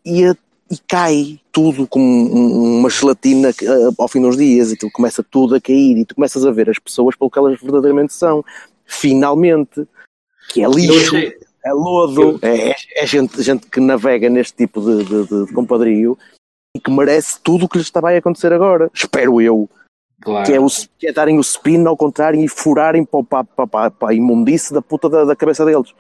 e, 0.05 0.23
e 0.71 0.79
cai 0.87 1.41
tudo 1.51 1.87
como 1.89 2.05
um- 2.05 2.79
uma 2.79 2.91
gelatina 2.91 3.53
que, 3.53 3.67
ah, 3.67 3.91
ao 3.99 4.09
fim 4.09 4.21
dos 4.21 4.37
dias 4.37 4.71
e 4.71 4.77
tu 4.77 4.91
começa 4.93 5.23
tudo 5.29 5.55
a 5.55 5.61
cair 5.61 5.97
e 5.99 6.05
tu 6.05 6.15
começas 6.15 6.45
a 6.45 6.51
ver 6.53 6.69
as 6.71 6.79
pessoas 6.79 7.17
pelo 7.17 7.31
que 7.31 7.39
elas 7.39 7.59
verdadeiramente 7.61 8.13
são. 8.15 8.45
Finalmente. 8.85 9.87
Que 10.51 10.63
é 10.63 10.67
Eu 10.67 10.71
lixo. 10.71 11.17
achei- 11.17 11.35
É 11.67 11.73
lodo, 11.73 12.39
é, 12.43 12.77
é 12.95 13.05
gente, 13.07 13.43
gente 13.43 13.67
que 13.67 13.81
navega 13.81 14.31
neste 14.31 14.57
tipo 14.57 14.81
de, 14.81 15.03
de, 15.05 15.27
de- 15.27 15.47
de 15.47 15.53
compadrio 15.53 16.17
e 16.77 16.81
que 16.81 16.91
merece 16.93 17.41
tudo 17.43 17.65
o 17.65 17.69
que 17.69 17.79
lhes 17.79 17.89
está 17.89 17.99
a 18.09 18.17
acontecer 18.17 18.53
agora. 18.53 18.89
Espero 18.95 19.41
eu. 19.41 19.69
Claro. 20.23 20.47
Que 20.47 20.53
é, 20.53 20.61
o, 20.61 20.67
que 20.97 21.09
é 21.09 21.13
darem 21.13 21.39
o 21.39 21.41
spin 21.41 21.85
ao 21.87 21.97
contrário 21.97 22.41
e 22.41 22.47
furarem 22.49 23.05
para, 23.05 23.25
para, 23.25 23.45
para, 23.45 23.67
para, 23.67 23.91
para 23.91 24.09
a 24.11 24.15
imundice 24.15 24.73
da 24.73 24.81
puta 24.81 25.09
da, 25.09 25.25
da 25.25 25.35
cabeça 25.35 25.65
deles. 25.65 25.93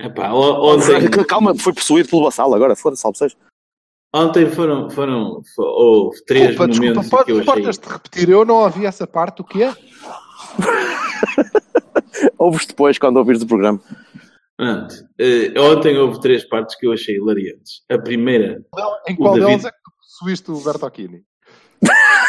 Epá, 0.00 0.32
ontem, 0.32 1.08
Calma, 1.28 1.54
foi 1.54 1.72
possuído 1.72 2.08
pelo 2.08 2.24
vassalo 2.24 2.54
agora, 2.54 2.74
foda-se, 2.74 3.02
salve 3.02 3.18
seja. 3.18 3.36
ontem 4.14 4.50
foram, 4.50 4.90
foram, 4.90 5.40
fo- 5.54 5.62
houve 5.62 6.24
três 6.24 6.48
Desculpa, 6.48 6.68
desculpa, 6.68 6.90
momentos 6.94 7.10
pode, 7.10 7.24
que 7.26 7.30
eu 7.32 7.38
achei... 7.40 7.52
importas-te 7.52 7.88
repetir? 7.88 8.28
Eu 8.28 8.44
não 8.44 8.56
ouvi 8.56 8.86
essa 8.86 9.06
parte, 9.06 9.40
o 9.40 9.44
que 9.44 9.62
é? 9.62 9.72
Ouves 12.38 12.66
depois 12.66 12.98
quando 12.98 13.18
ouvires 13.18 13.42
o 13.42 13.46
programa. 13.46 13.80
Pronto. 14.60 14.94
Eh, 15.18 15.58
ontem 15.58 15.96
houve 15.96 16.20
três 16.20 16.44
partes 16.46 16.76
que 16.76 16.86
eu 16.86 16.92
achei 16.92 17.16
hilariantes. 17.16 17.82
A 17.90 17.98
primeira... 17.98 18.62
Em 19.08 19.16
qual 19.16 19.32
David- 19.34 19.46
delas 19.48 19.64
é 19.64 19.70
que 19.70 19.76
tu 19.82 19.90
possuíste 19.96 20.50
o 20.50 20.60
Bertocchini? 20.60 21.22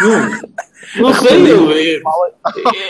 Não, 0.01 0.29
não 1.01 1.13
sei, 1.13 1.51
eu, 1.51 1.71
eu- 1.71 2.01
Fala, 2.01 2.33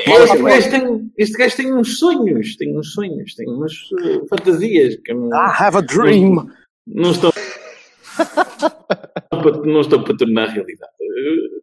este, 0.06 0.44
gajo 0.44 0.70
tem, 0.70 1.12
este 1.18 1.38
gajo 1.38 1.56
tem 1.58 1.74
uns 1.74 1.98
sonhos, 1.98 2.56
tem 2.56 2.78
uns 2.78 2.94
sonhos, 2.94 3.34
tem 3.34 3.50
umas 3.50 3.74
eh, 4.06 4.22
fantasias 4.30 4.96
que 5.04 5.12
não, 5.12 5.30
I 5.30 5.52
have 5.60 5.78
a 5.78 5.82
dream. 5.82 6.48
não 6.86 7.12
estão 7.12 7.32
para- 9.30 9.58
não 9.66 9.82
estão 9.82 10.04
para 10.04 10.16
tornar 10.18 10.50
realidade. 10.50 10.92
Eh, 11.02 11.62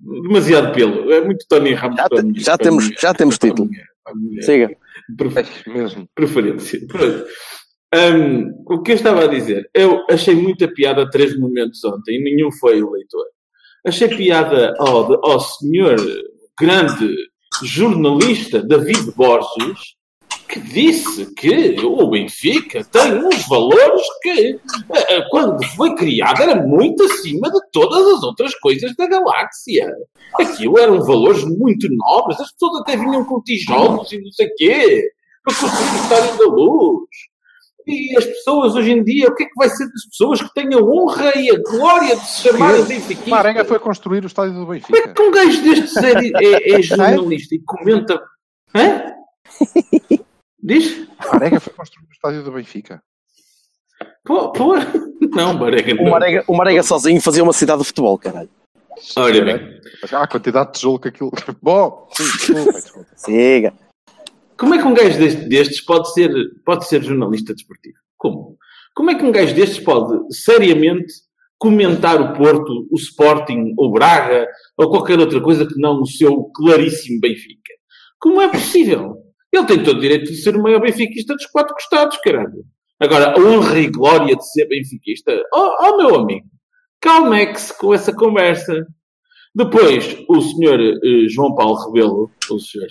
não, 0.00 0.22
demasiado 0.22 0.72
pelo. 0.72 1.12
É 1.12 1.20
muito 1.24 1.44
Tony 1.48 1.74
Ramos. 1.74 1.96
Já 1.96 2.08
para 2.08 2.22
te- 2.22 2.40
já 2.40 2.56
temos- 2.58 2.84
minha- 2.86 2.96
já 3.00 3.12
temos 3.14 3.36
título. 3.38 3.68
Siga. 4.42 4.76
Prefer- 5.16 5.46
Mesmo. 5.66 6.08
preferência. 6.14 6.80
Pronto. 6.86 7.24
Hum, 7.94 8.50
o 8.68 8.82
que 8.82 8.90
eu 8.92 8.96
estava 8.96 9.24
a 9.24 9.28
dizer? 9.28 9.68
Eu 9.72 10.04
achei 10.10 10.34
muita 10.34 10.66
piada 10.66 11.08
três 11.08 11.38
momentos 11.38 11.82
ontem 11.84 12.16
e 12.18 12.22
nenhum 12.24 12.50
foi 12.52 12.82
o 12.82 12.90
leitor. 12.90 13.24
Achei 13.86 14.08
piada 14.08 14.74
ao, 14.78 15.24
ao 15.24 15.38
senhor 15.40 15.96
grande 16.58 17.14
jornalista 17.62 18.62
David 18.62 19.12
Borges 19.16 19.78
que 20.48 20.60
disse 20.60 21.32
que 21.34 21.76
o 21.84 22.08
Benfica 22.08 22.84
tem 22.84 23.14
uns 23.14 23.46
valores 23.48 24.02
que, 24.22 24.58
eh, 24.92 25.16
eh, 25.16 25.28
quando 25.30 25.64
foi 25.76 25.94
criado, 25.94 26.42
era 26.42 26.54
muito 26.56 27.02
acima 27.04 27.50
de 27.50 27.60
todas 27.72 28.06
as 28.16 28.22
outras 28.22 28.54
coisas 28.58 28.94
da 28.96 29.06
galáxia. 29.06 29.92
Aquilo 30.38 30.78
eram 30.78 31.02
valores 31.02 31.44
muito 31.44 31.88
nobres, 31.90 32.40
as 32.40 32.52
pessoas 32.52 32.80
até 32.80 32.96
vinham 32.96 33.24
com 33.24 33.40
tijolos 33.42 34.10
e 34.12 34.20
não 34.20 34.30
sei 34.32 34.46
o 34.46 34.54
quê, 34.56 35.02
para 35.44 35.54
construir 35.54 35.90
o 35.90 36.02
Estádio 36.02 36.38
da 36.38 36.54
Luz. 36.54 37.08
E 37.86 38.16
as 38.16 38.24
pessoas 38.24 38.74
hoje 38.74 38.92
em 38.92 39.04
dia, 39.04 39.28
o 39.28 39.34
que 39.34 39.42
é 39.42 39.46
que 39.46 39.54
vai 39.56 39.68
ser 39.68 39.84
das 39.84 40.06
pessoas 40.08 40.40
que 40.40 40.54
têm 40.54 40.72
a 40.72 40.78
honra 40.78 41.36
e 41.36 41.50
a 41.50 41.58
glória 41.60 42.16
de 42.16 42.26
se 42.26 42.48
chamarem 42.48 42.82
Benfica? 42.84 43.28
Marenga 43.28 43.64
foi 43.64 43.78
construir 43.78 44.24
o 44.24 44.26
estádio 44.26 44.54
do 44.54 44.60
Como 44.60 44.74
é 44.74 44.78
Benfica. 44.78 45.14
que 45.14 45.22
um 45.22 45.30
gajo 45.30 45.62
destes 45.62 45.96
é, 45.98 46.12
é, 46.12 46.72
é 46.76 46.80
jornalista 46.82 47.54
e 47.54 47.60
comenta. 47.60 48.22
Hã? 48.74 49.04
Diz? 50.64 51.06
Marenga 51.30 51.60
foi 51.60 51.72
construir 51.74 52.06
o 52.08 52.12
estádio 52.12 52.42
do 52.42 52.52
Benfica. 52.52 53.02
Pô, 54.24 54.50
pô. 54.52 54.74
Não, 55.34 55.58
Barega 55.58 55.92
O 55.92 56.04
não. 56.04 56.10
Marega, 56.12 56.44
o 56.48 56.56
Marega 56.56 56.82
sozinho 56.82 57.20
fazia 57.20 57.42
uma 57.42 57.52
cidade 57.52 57.80
de 57.82 57.86
futebol, 57.86 58.16
caralho. 58.18 58.48
Olha 59.16 59.44
bem. 59.44 59.80
Ah, 60.10 60.22
a 60.22 60.26
quantidade 60.28 60.68
de 60.68 60.72
tijolo 60.78 60.98
que 60.98 61.08
aquilo. 61.08 61.30
Bom, 61.62 62.08
sim, 62.14 62.24
desculpa, 62.24 62.72
desculpa. 62.72 63.08
Siga. 63.16 63.74
Como 64.58 64.74
é 64.74 64.78
que 64.78 64.84
um 64.86 64.94
gajo 64.94 65.18
deste- 65.18 65.48
destes 65.48 65.80
pode 65.84 66.12
ser, 66.14 66.30
pode 66.64 66.86
ser 66.86 67.02
jornalista 67.02 67.52
desportivo? 67.52 67.96
Como? 68.16 68.56
Como 68.94 69.10
é 69.10 69.14
que 69.16 69.24
um 69.24 69.32
gajo 69.32 69.54
destes 69.54 69.80
pode 69.84 70.32
seriamente 70.34 71.12
comentar 71.58 72.20
o 72.20 72.32
Porto, 72.34 72.86
o 72.90 72.96
Sporting, 72.96 73.74
o 73.76 73.90
Braga 73.90 74.46
ou 74.78 74.88
qualquer 74.88 75.18
outra 75.18 75.40
coisa 75.42 75.66
que 75.66 75.78
não 75.78 76.00
o 76.00 76.06
seu 76.06 76.44
claríssimo 76.54 77.20
Benfica? 77.20 77.72
Como 78.20 78.40
é 78.40 78.48
possível? 78.48 79.16
Ele 79.54 79.66
tem 79.66 79.82
todo 79.82 79.98
o 79.98 80.00
direito 80.00 80.32
de 80.32 80.36
ser 80.36 80.56
o 80.56 80.62
maior 80.62 80.80
benfiquista 80.80 81.34
dos 81.34 81.46
quatro 81.46 81.74
costados, 81.74 82.18
caralho. 82.18 82.64
Agora, 82.98 83.32
a 83.32 83.40
honra 83.40 83.78
e 83.78 83.88
glória 83.88 84.34
de 84.34 84.50
ser 84.50 84.66
benfiquista, 84.66 85.32
oh, 85.54 85.76
oh 85.80 85.96
meu 85.96 86.16
amigo, 86.16 86.46
calmeque-se 87.00 87.76
com 87.78 87.94
essa 87.94 88.12
conversa. 88.12 88.84
Depois, 89.54 90.16
o 90.28 90.40
senhor 90.40 90.80
uh, 90.80 91.28
João 91.28 91.54
Paulo 91.54 91.76
Rebelo, 91.86 92.30
o 92.50 92.58
senhor 92.58 92.88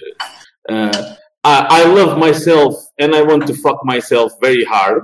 uh, 0.70 1.18
I 1.46 1.84
love 1.84 2.18
myself 2.18 2.78
and 2.98 3.14
I 3.14 3.22
want 3.22 3.46
to 3.48 3.56
fuck 3.56 3.86
myself 3.86 4.34
very 4.42 4.64
hard, 4.64 5.04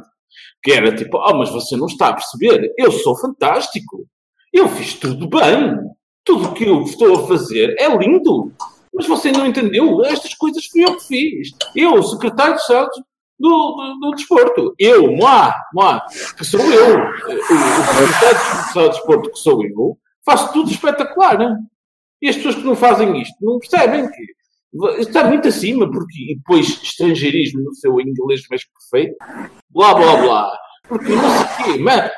que 0.63 0.71
era 0.71 0.95
tipo, 0.95 1.17
oh, 1.17 1.33
mas 1.37 1.49
você 1.49 1.75
não 1.75 1.87
está 1.87 2.09
a 2.09 2.13
perceber, 2.13 2.73
eu 2.77 2.91
sou 2.91 3.17
fantástico, 3.17 4.07
eu 4.53 4.69
fiz 4.69 4.93
tudo 4.93 5.27
bem, 5.27 5.77
tudo 6.23 6.47
o 6.47 6.53
que 6.53 6.63
eu 6.63 6.83
estou 6.83 7.15
a 7.17 7.27
fazer 7.27 7.75
é 7.77 7.93
lindo, 7.97 8.53
mas 8.93 9.07
você 9.07 9.31
não 9.31 9.45
entendeu, 9.45 10.03
estas 10.05 10.33
coisas 10.33 10.65
fui 10.65 10.83
eu 10.83 10.97
que 10.97 11.07
fiz, 11.07 11.49
eu, 11.75 12.01
secretário 12.03 12.55
de 12.55 12.61
Estado 12.61 12.89
do, 13.39 13.49
do, 13.49 13.99
do, 13.99 14.11
desporto, 14.15 14.75
eu, 14.77 15.11
moi, 15.11 15.51
moi, 15.73 15.99
que 16.37 16.43
sou 16.43 16.59
eu, 16.59 16.97
o, 16.97 17.01
o 17.01 18.67
secretário 18.67 18.89
de 18.89 18.95
desporto 18.97 19.31
que 19.31 19.39
sou 19.39 19.63
eu, 19.63 19.97
faço 20.25 20.51
tudo 20.51 20.69
espetacular, 20.69 21.37
né? 21.37 21.55
E 22.21 22.27
as 22.27 22.35
pessoas 22.35 22.55
que 22.55 22.63
não 22.63 22.75
fazem 22.75 23.21
isto 23.21 23.35
não 23.41 23.59
percebem 23.59 24.09
que 24.09 24.39
está 24.99 25.23
muito 25.23 25.47
acima, 25.47 25.89
porque 25.89 26.31
e 26.31 26.35
depois 26.35 26.67
estrangeirismo 26.83 27.61
no 27.61 27.73
seu 27.73 27.99
inglês 27.99 28.41
mais 28.49 28.63
perfeito, 28.65 29.15
blá 29.69 29.93
blá 29.93 30.17
blá. 30.17 30.51
Porque 30.89 31.13
não 31.13 31.29
sei 31.29 31.43
o 31.43 31.63
quê, 31.63 31.79
mas, 31.79 32.11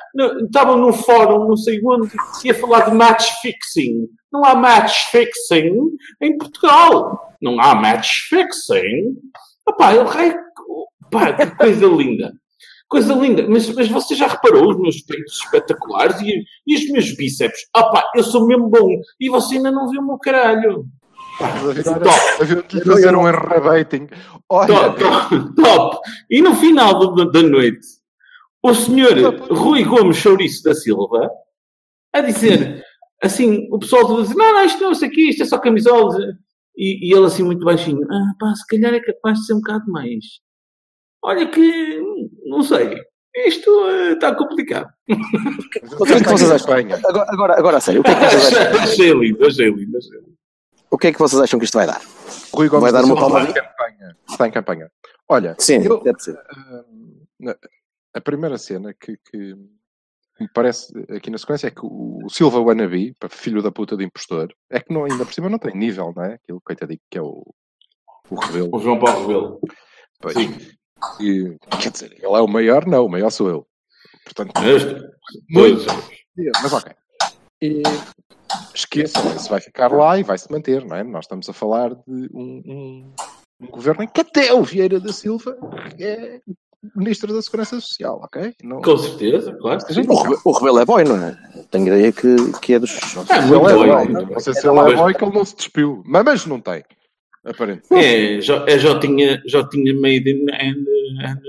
estavam 0.45 0.77
num 0.77 0.93
fórum, 0.93 1.47
não 1.47 1.57
sei 1.57 1.81
onde, 1.85 2.09
ia 2.45 2.53
falar 2.53 2.89
de 2.89 2.95
match 2.95 3.29
fixing. 3.41 4.07
Não 4.31 4.45
há 4.45 4.55
match 4.55 5.11
fixing 5.11 5.75
em 6.21 6.37
Portugal. 6.37 7.35
Não 7.41 7.59
há 7.59 7.75
match 7.75 8.29
fixing. 8.29 9.17
Opá, 9.67 9.93
eu 9.93 10.05
rei. 10.05 10.33
Pá, 11.11 11.33
que 11.33 11.45
coisa 11.57 11.85
linda. 11.85 12.31
Coisa 12.87 13.13
linda. 13.13 13.45
Mas, 13.47 13.69
mas 13.75 13.89
você 13.89 14.15
já 14.15 14.27
reparou 14.27 14.71
os 14.71 14.79
meus 14.79 15.01
peitos 15.01 15.41
espetaculares 15.43 16.21
e, 16.21 16.43
e 16.65 16.75
os 16.75 16.89
meus 16.91 17.15
bíceps? 17.15 17.59
Opá, 17.75 18.03
eu 18.15 18.23
sou 18.23 18.47
mesmo 18.47 18.69
bom. 18.69 18.87
E 19.19 19.29
você 19.29 19.55
ainda 19.55 19.71
não 19.71 19.89
viu 19.89 20.01
o 20.01 20.07
meu 20.07 20.17
caralho. 20.17 20.85
Top. 21.37 22.85
fazer 22.85 23.15
um 23.15 23.23
rebating. 23.23 24.07
Olha. 24.49 24.67
Top, 24.67 24.99
top, 24.99 25.55
top. 25.55 25.99
E 26.29 26.41
no 26.41 26.55
final 26.55 27.15
da 27.15 27.41
noite, 27.41 28.00
o 28.63 28.73
senhor 28.73 29.35
Rui 29.51 29.83
Gomes 29.83 30.17
Chouriço 30.17 30.63
da 30.63 30.73
Silva 30.73 31.29
a 32.13 32.21
dizer 32.21 32.83
assim, 33.21 33.67
o 33.71 33.79
pessoal 33.79 34.07
todo 34.07 34.19
a 34.19 34.23
dizer, 34.23 34.35
não, 34.35 34.53
não, 34.53 34.65
isto 34.65 34.81
não 34.81 34.89
é 34.89 34.91
isso 34.93 35.05
aqui, 35.05 35.29
isto 35.29 35.43
é 35.43 35.45
só 35.45 35.59
camisolas. 35.59 36.15
E, 36.75 37.09
e 37.09 37.13
ele 37.13 37.25
assim 37.25 37.43
muito 37.43 37.65
baixinho, 37.65 38.01
ah 38.09 38.33
pá, 38.39 38.53
se 38.55 38.65
calhar 38.65 38.93
é 38.93 38.99
capaz 39.01 39.39
de 39.39 39.45
ser 39.45 39.53
um 39.53 39.57
bocado 39.57 39.91
mais. 39.91 40.25
Olha 41.23 41.47
que, 41.47 42.01
não 42.45 42.63
sei, 42.63 42.97
isto 43.45 43.69
uh, 43.69 44.13
está 44.13 44.33
complicado. 44.35 44.89
O 45.99 46.05
que 46.05 46.13
é 46.13 46.19
que 46.19 46.29
vocês 46.29 46.49
acham? 46.49 46.73
Agora, 46.73 47.25
agora, 47.29 47.59
agora 47.59 47.77
a 47.77 47.81
sério, 47.81 48.01
o 48.01 48.03
que 48.03 48.11
é 48.11 48.15
que 48.15 48.21
vocês 48.21 48.53
acham? 48.57 48.81
achei 48.81 49.13
lindo, 49.13 49.45
achei 49.45 49.69
lindo, 49.69 49.97
achei 49.97 50.17
lindo. 50.17 50.37
O 50.89 50.97
que 50.97 51.07
é 51.07 51.13
que 51.13 51.19
vocês 51.19 51.41
acham 51.41 51.59
que 51.59 51.65
isto 51.65 51.77
vai 51.77 51.87
dar? 51.87 52.01
Rui 52.53 52.69
Gomes 52.69 52.91
vai 52.91 53.01
dar 53.01 53.05
uma 53.05 53.15
palma 53.15 53.41
está 53.41 53.49
em 53.49 53.53
campanha. 53.53 54.17
Está 54.29 54.47
em 54.47 54.51
campanha. 54.51 54.91
Olha, 55.27 55.55
Sim, 55.59 55.83
eu, 55.83 56.01
deve 56.01 56.19
ser. 56.19 56.33
Uh, 56.33 57.55
a 58.13 58.21
primeira 58.21 58.57
cena 58.57 58.93
que, 58.93 59.17
que, 59.29 59.55
me 60.39 60.49
parece 60.53 60.91
aqui 61.09 61.29
na 61.29 61.37
sequência 61.37 61.67
é 61.67 61.71
que 61.71 61.81
o, 61.83 62.27
Silva 62.29 62.59
Wannabe, 62.59 63.15
filho 63.29 63.61
da 63.61 63.71
puta 63.71 63.95
de 63.95 64.03
impostor, 64.03 64.53
é 64.69 64.79
que 64.79 64.93
não, 64.93 65.05
ainda 65.05 65.25
por 65.25 65.33
cima 65.33 65.49
não 65.49 65.59
tem 65.59 65.75
nível, 65.75 66.11
não 66.15 66.23
é? 66.23 66.33
Aquilo 66.33 66.61
coitadinho 66.61 66.99
que 67.09 67.17
é 67.17 67.21
o, 67.21 67.43
o 68.29 68.35
Rebelo. 68.35 68.69
O 68.73 68.79
João 68.79 68.99
Paulo 68.99 69.21
Rebelo. 69.21 69.61
Pois. 70.19 70.35
E, 71.19 71.57
quer 71.81 71.91
dizer, 71.91 72.13
ele 72.13 72.25
é 72.25 72.41
o 72.41 72.47
maior? 72.47 72.85
Não, 72.87 73.05
o 73.05 73.09
maior 73.09 73.29
sou 73.29 73.49
eu. 73.49 73.67
Portanto, 74.23 74.53
este, 74.63 74.95
muito. 75.49 75.85
Mas 76.61 76.73
ok. 76.73 76.93
E, 77.61 77.83
esqueçam, 78.73 79.35
isso 79.35 79.49
vai 79.49 79.61
ficar 79.61 79.91
lá 79.91 80.17
e 80.17 80.23
vai 80.23 80.37
se 80.37 80.51
manter, 80.51 80.85
não 80.85 80.95
é? 80.95 81.03
Nós 81.03 81.25
estamos 81.25 81.47
a 81.49 81.53
falar 81.53 81.93
de 81.93 82.29
um, 82.33 82.61
um, 82.65 83.13
um 83.61 83.67
governo 83.67 84.03
em 84.03 84.07
que 84.07 84.21
até 84.21 84.53
o 84.53 84.63
Vieira 84.63 84.99
da 84.99 85.13
Silva 85.13 85.57
é 85.99 86.41
Ministro 86.95 87.33
da 87.33 87.41
Segurança 87.41 87.79
Social, 87.79 88.19
ok? 88.23 88.55
Não... 88.63 88.81
Com 88.81 88.97
certeza, 88.97 89.53
claro. 89.53 89.81
O, 90.07 90.49
o 90.49 90.51
Rebelo 90.53 90.79
é 90.79 90.85
boy, 90.85 91.03
não 91.03 91.23
é? 91.23 91.37
Tenho 91.69 91.87
ideia 91.87 92.11
que, 92.11 92.35
que 92.59 92.73
é 92.73 92.79
dos. 92.79 92.91
É, 93.29 93.41
muito 93.41 93.69
é 93.69 93.75
boy. 93.75 93.87
boy. 93.87 94.07
Não, 94.09 94.25
não 94.25 94.39
sei 94.39 94.53
se 94.53 94.67
ele 94.67 94.79
é 94.79 94.95
boy 94.95 95.13
que 95.13 95.23
ele 95.23 95.33
não 95.33 95.45
se 95.45 95.55
despiu, 95.55 96.01
mas, 96.05 96.23
mas 96.23 96.45
não 96.45 96.59
tem. 96.59 96.83
Aparentemente. 97.45 98.05
É, 98.05 98.41
já, 98.41 98.65
é, 98.67 98.79
já, 98.79 98.99
tinha, 98.99 99.41
já 99.45 99.67
tinha 99.67 99.93
made 99.95 100.29
in 100.29 100.45
and, 100.51 100.85
and 101.27 101.41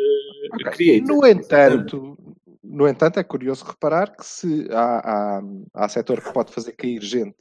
okay. 0.55 0.73
created. 0.73 1.09
No 1.09 1.27
entanto, 1.27 2.19
no 2.63 2.89
entanto, 2.89 3.19
é 3.19 3.25
curioso 3.25 3.65
reparar 3.65 4.15
que 4.15 4.25
se 4.25 4.69
há, 4.71 5.39
há, 5.39 5.43
há 5.75 5.89
setor 5.89 6.21
que 6.21 6.33
pode 6.33 6.53
fazer 6.53 6.73
cair 6.73 7.03
gente 7.03 7.37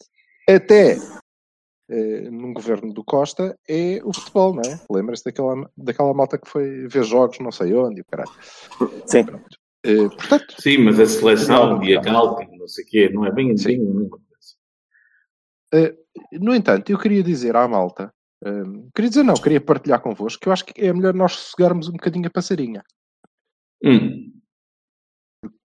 até 0.50 0.98
eh, 1.92 2.30
num 2.30 2.54
governo 2.54 2.94
do 2.94 3.04
Costa 3.04 3.58
é 3.68 4.00
o 4.04 4.14
futebol, 4.14 4.56
não 4.56 4.62
é? 4.62 4.80
Lembra-se 4.90 5.26
daquela, 5.26 5.70
daquela 5.76 6.14
malta 6.14 6.38
que 6.38 6.50
foi 6.50 6.88
ver 6.88 7.04
jogos 7.04 7.40
não 7.40 7.52
sei 7.52 7.74
onde, 7.74 8.04
caralho. 8.06 8.32
Sim. 9.06 9.26
Eh, 9.84 10.08
portanto, 10.10 10.56
Sim, 10.60 10.80
mas 10.80 11.00
a 11.00 11.06
seleção 11.06 11.84
e 11.84 11.96
a 11.96 12.02
cálculo, 12.02 12.58
não 12.58 12.68
sei 12.68 12.84
o 12.84 12.88
quê, 12.88 13.10
não 13.10 13.26
é 13.26 13.32
bem 13.32 13.52
assim 13.52 13.78
nenhuma 13.78 14.10
coisa. 14.10 14.26
No 16.34 16.56
entanto, 16.56 16.90
eu 16.92 17.00
queria 17.00 17.24
dizer 17.24 17.56
à 17.56 17.68
malta, 17.68 18.14
queria 18.96 19.10
dizer 19.10 19.24
não, 19.24 19.36
queria 19.36 19.62
partilhar 19.62 20.02
convosco, 20.02 20.42
que 20.42 20.50
eu 20.50 20.54
acho 20.54 20.66
que 20.66 20.82
é 20.82 20.92
melhor 20.92 21.14
nós 21.14 21.34
sossegarmos 21.34 21.88
um 21.88 21.94
bocadinho 21.94 22.28
a 22.28 22.30
passarinha. 22.30 22.84
Hum 23.84 24.32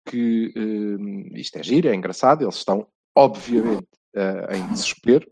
que 0.07 0.53
uh, 0.57 1.37
isto 1.37 1.59
é 1.59 1.63
giro, 1.63 1.89
é 1.89 1.95
engraçado, 1.95 2.43
eles 2.43 2.55
estão, 2.55 2.87
obviamente, 3.15 3.89
uh, 4.17 4.55
em 4.55 4.67
desespero. 4.69 5.29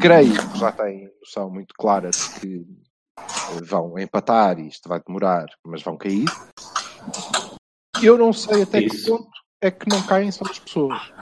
Creio 0.00 0.50
que 0.50 0.58
já 0.58 0.72
têm 0.72 1.10
noção 1.20 1.50
muito 1.50 1.74
clara 1.74 2.10
de 2.10 2.40
que 2.40 2.56
uh, 2.58 3.64
vão 3.64 3.98
empatar 3.98 4.58
e 4.58 4.68
isto 4.68 4.88
vai 4.88 5.00
demorar, 5.04 5.46
mas 5.64 5.82
vão 5.82 5.96
cair. 5.96 6.26
Eu 8.02 8.18
não 8.18 8.32
sei 8.32 8.62
até 8.62 8.80
Isso. 8.80 8.96
que 8.96 9.10
ponto 9.10 9.30
é 9.62 9.70
que 9.70 9.88
não 9.88 10.02
caem 10.02 10.30
só 10.30 10.44
as 10.44 10.58
pessoas. 10.58 11.12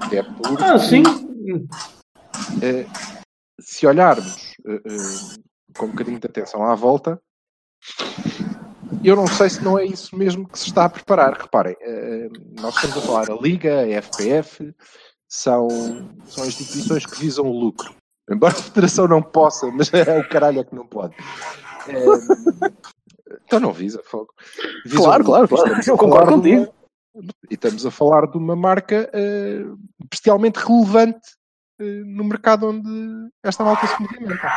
Até 0.00 0.22
porque, 0.22 0.62
ah, 0.62 0.78
sim. 0.78 1.02
se 3.60 3.86
olharmos 3.86 4.54
com 5.76 5.86
um 5.86 5.90
bocadinho 5.90 6.20
de 6.20 6.26
atenção 6.26 6.62
à 6.64 6.74
volta, 6.74 7.20
eu 9.04 9.14
não 9.14 9.26
sei 9.26 9.50
se 9.50 9.62
não 9.62 9.78
é 9.78 9.84
isso 9.84 10.16
mesmo 10.16 10.48
que 10.48 10.58
se 10.58 10.66
está 10.66 10.84
a 10.84 10.88
preparar. 10.88 11.32
Reparem, 11.34 11.76
eh, 11.80 12.28
nós 12.60 12.74
estamos 12.74 12.96
a 12.96 13.00
falar 13.00 13.30
a 13.30 13.40
Liga, 13.40 13.82
a 13.82 14.02
FPF, 14.02 14.74
são, 15.28 15.68
são 16.26 16.46
instituições 16.46 17.04
que 17.04 17.18
visam 17.20 17.46
o 17.46 17.58
lucro. 17.58 17.94
Embora 18.30 18.52
a 18.52 18.62
Federação 18.62 19.06
não 19.06 19.22
possa, 19.22 19.66
mas 19.70 19.92
é 19.92 20.18
o 20.18 20.28
caralho 20.28 20.60
é 20.60 20.64
que 20.64 20.74
não 20.74 20.86
pode. 20.86 21.14
É, 21.88 22.04
então 23.44 23.60
não 23.60 23.72
visa, 23.72 24.02
fogo. 24.04 24.32
Visam 24.84 25.04
claro, 25.04 25.24
claro, 25.24 25.48
claro. 25.48 25.80
Eu 25.86 25.96
concordo 25.96 26.32
contigo. 26.32 26.74
E 27.50 27.54
estamos 27.54 27.84
a 27.84 27.90
falar 27.90 28.26
de 28.26 28.36
uma 28.36 28.54
marca 28.54 29.10
uh, 29.12 29.78
bestialmente 30.10 30.58
relevante 30.58 31.34
uh, 31.80 32.04
no 32.04 32.24
mercado 32.24 32.68
onde 32.68 33.30
esta 33.42 33.64
malta 33.64 33.86
se 33.86 34.00
movimenta. 34.00 34.48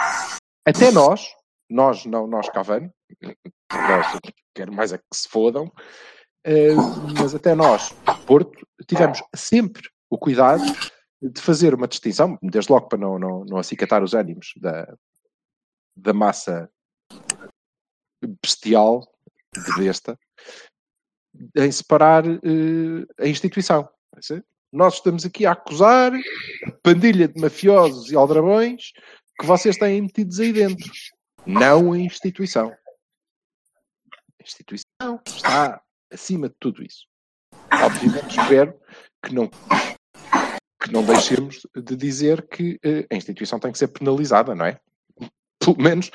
Até 0.67 0.91
nós, 0.91 1.27
nós, 1.69 2.05
não 2.05 2.27
nós 2.27 2.49
Cavani, 2.49 2.91
nós, 3.71 4.19
quero 4.53 4.71
mais 4.73 4.93
é 4.93 4.97
que 4.97 5.03
se 5.11 5.27
fodam, 5.27 5.65
uh, 5.65 7.13
mas 7.19 7.33
até 7.33 7.55
nós, 7.55 7.95
Porto, 8.27 8.67
tivemos 8.85 9.23
sempre 9.33 9.89
o 10.11 10.17
cuidado 10.17 10.63
de 11.21 11.41
fazer 11.41 11.73
uma 11.73 11.87
distinção, 11.87 12.37
desde 12.41 12.71
logo 12.71 12.89
para 12.89 12.99
não, 12.99 13.17
não, 13.17 13.45
não 13.45 13.57
acicatar 13.57 14.03
os 14.03 14.13
ânimos 14.13 14.53
da, 14.57 14.93
da 15.95 16.13
massa 16.13 16.69
bestial 18.43 19.07
de 19.55 19.75
besta, 19.77 20.19
em 21.55 21.71
separar 21.71 22.27
uh, 22.27 23.07
a 23.17 23.25
instituição. 23.25 23.89
Nós 24.71 24.95
estamos 24.95 25.25
aqui 25.25 25.45
a 25.45 25.53
acusar 25.53 26.11
pandilha 26.83 27.27
de 27.27 27.39
mafiosos 27.39 28.11
e 28.11 28.15
aldrabões 28.15 28.91
que 29.39 29.45
vocês 29.45 29.77
têm 29.77 30.01
metidos 30.01 30.39
aí 30.39 30.51
dentro 30.51 30.91
não 31.45 31.93
a 31.93 31.97
instituição. 31.97 32.69
A 34.11 34.43
instituição 34.43 35.21
está 35.25 35.81
acima 36.11 36.49
de 36.49 36.55
tudo 36.59 36.83
isso. 36.83 37.07
Obviamente 37.71 38.37
espero 38.37 38.79
que 39.23 39.33
não, 39.33 39.49
que 40.81 40.91
não 40.91 41.03
deixemos 41.05 41.67
de 41.75 41.95
dizer 41.95 42.47
que 42.47 42.79
uh, 42.85 43.05
a 43.11 43.15
instituição 43.15 43.59
tem 43.59 43.71
que 43.71 43.77
ser 43.77 43.87
penalizada, 43.87 44.55
não 44.55 44.65
é? 44.65 44.79
Pelo 45.59 45.77
menos 45.79 46.11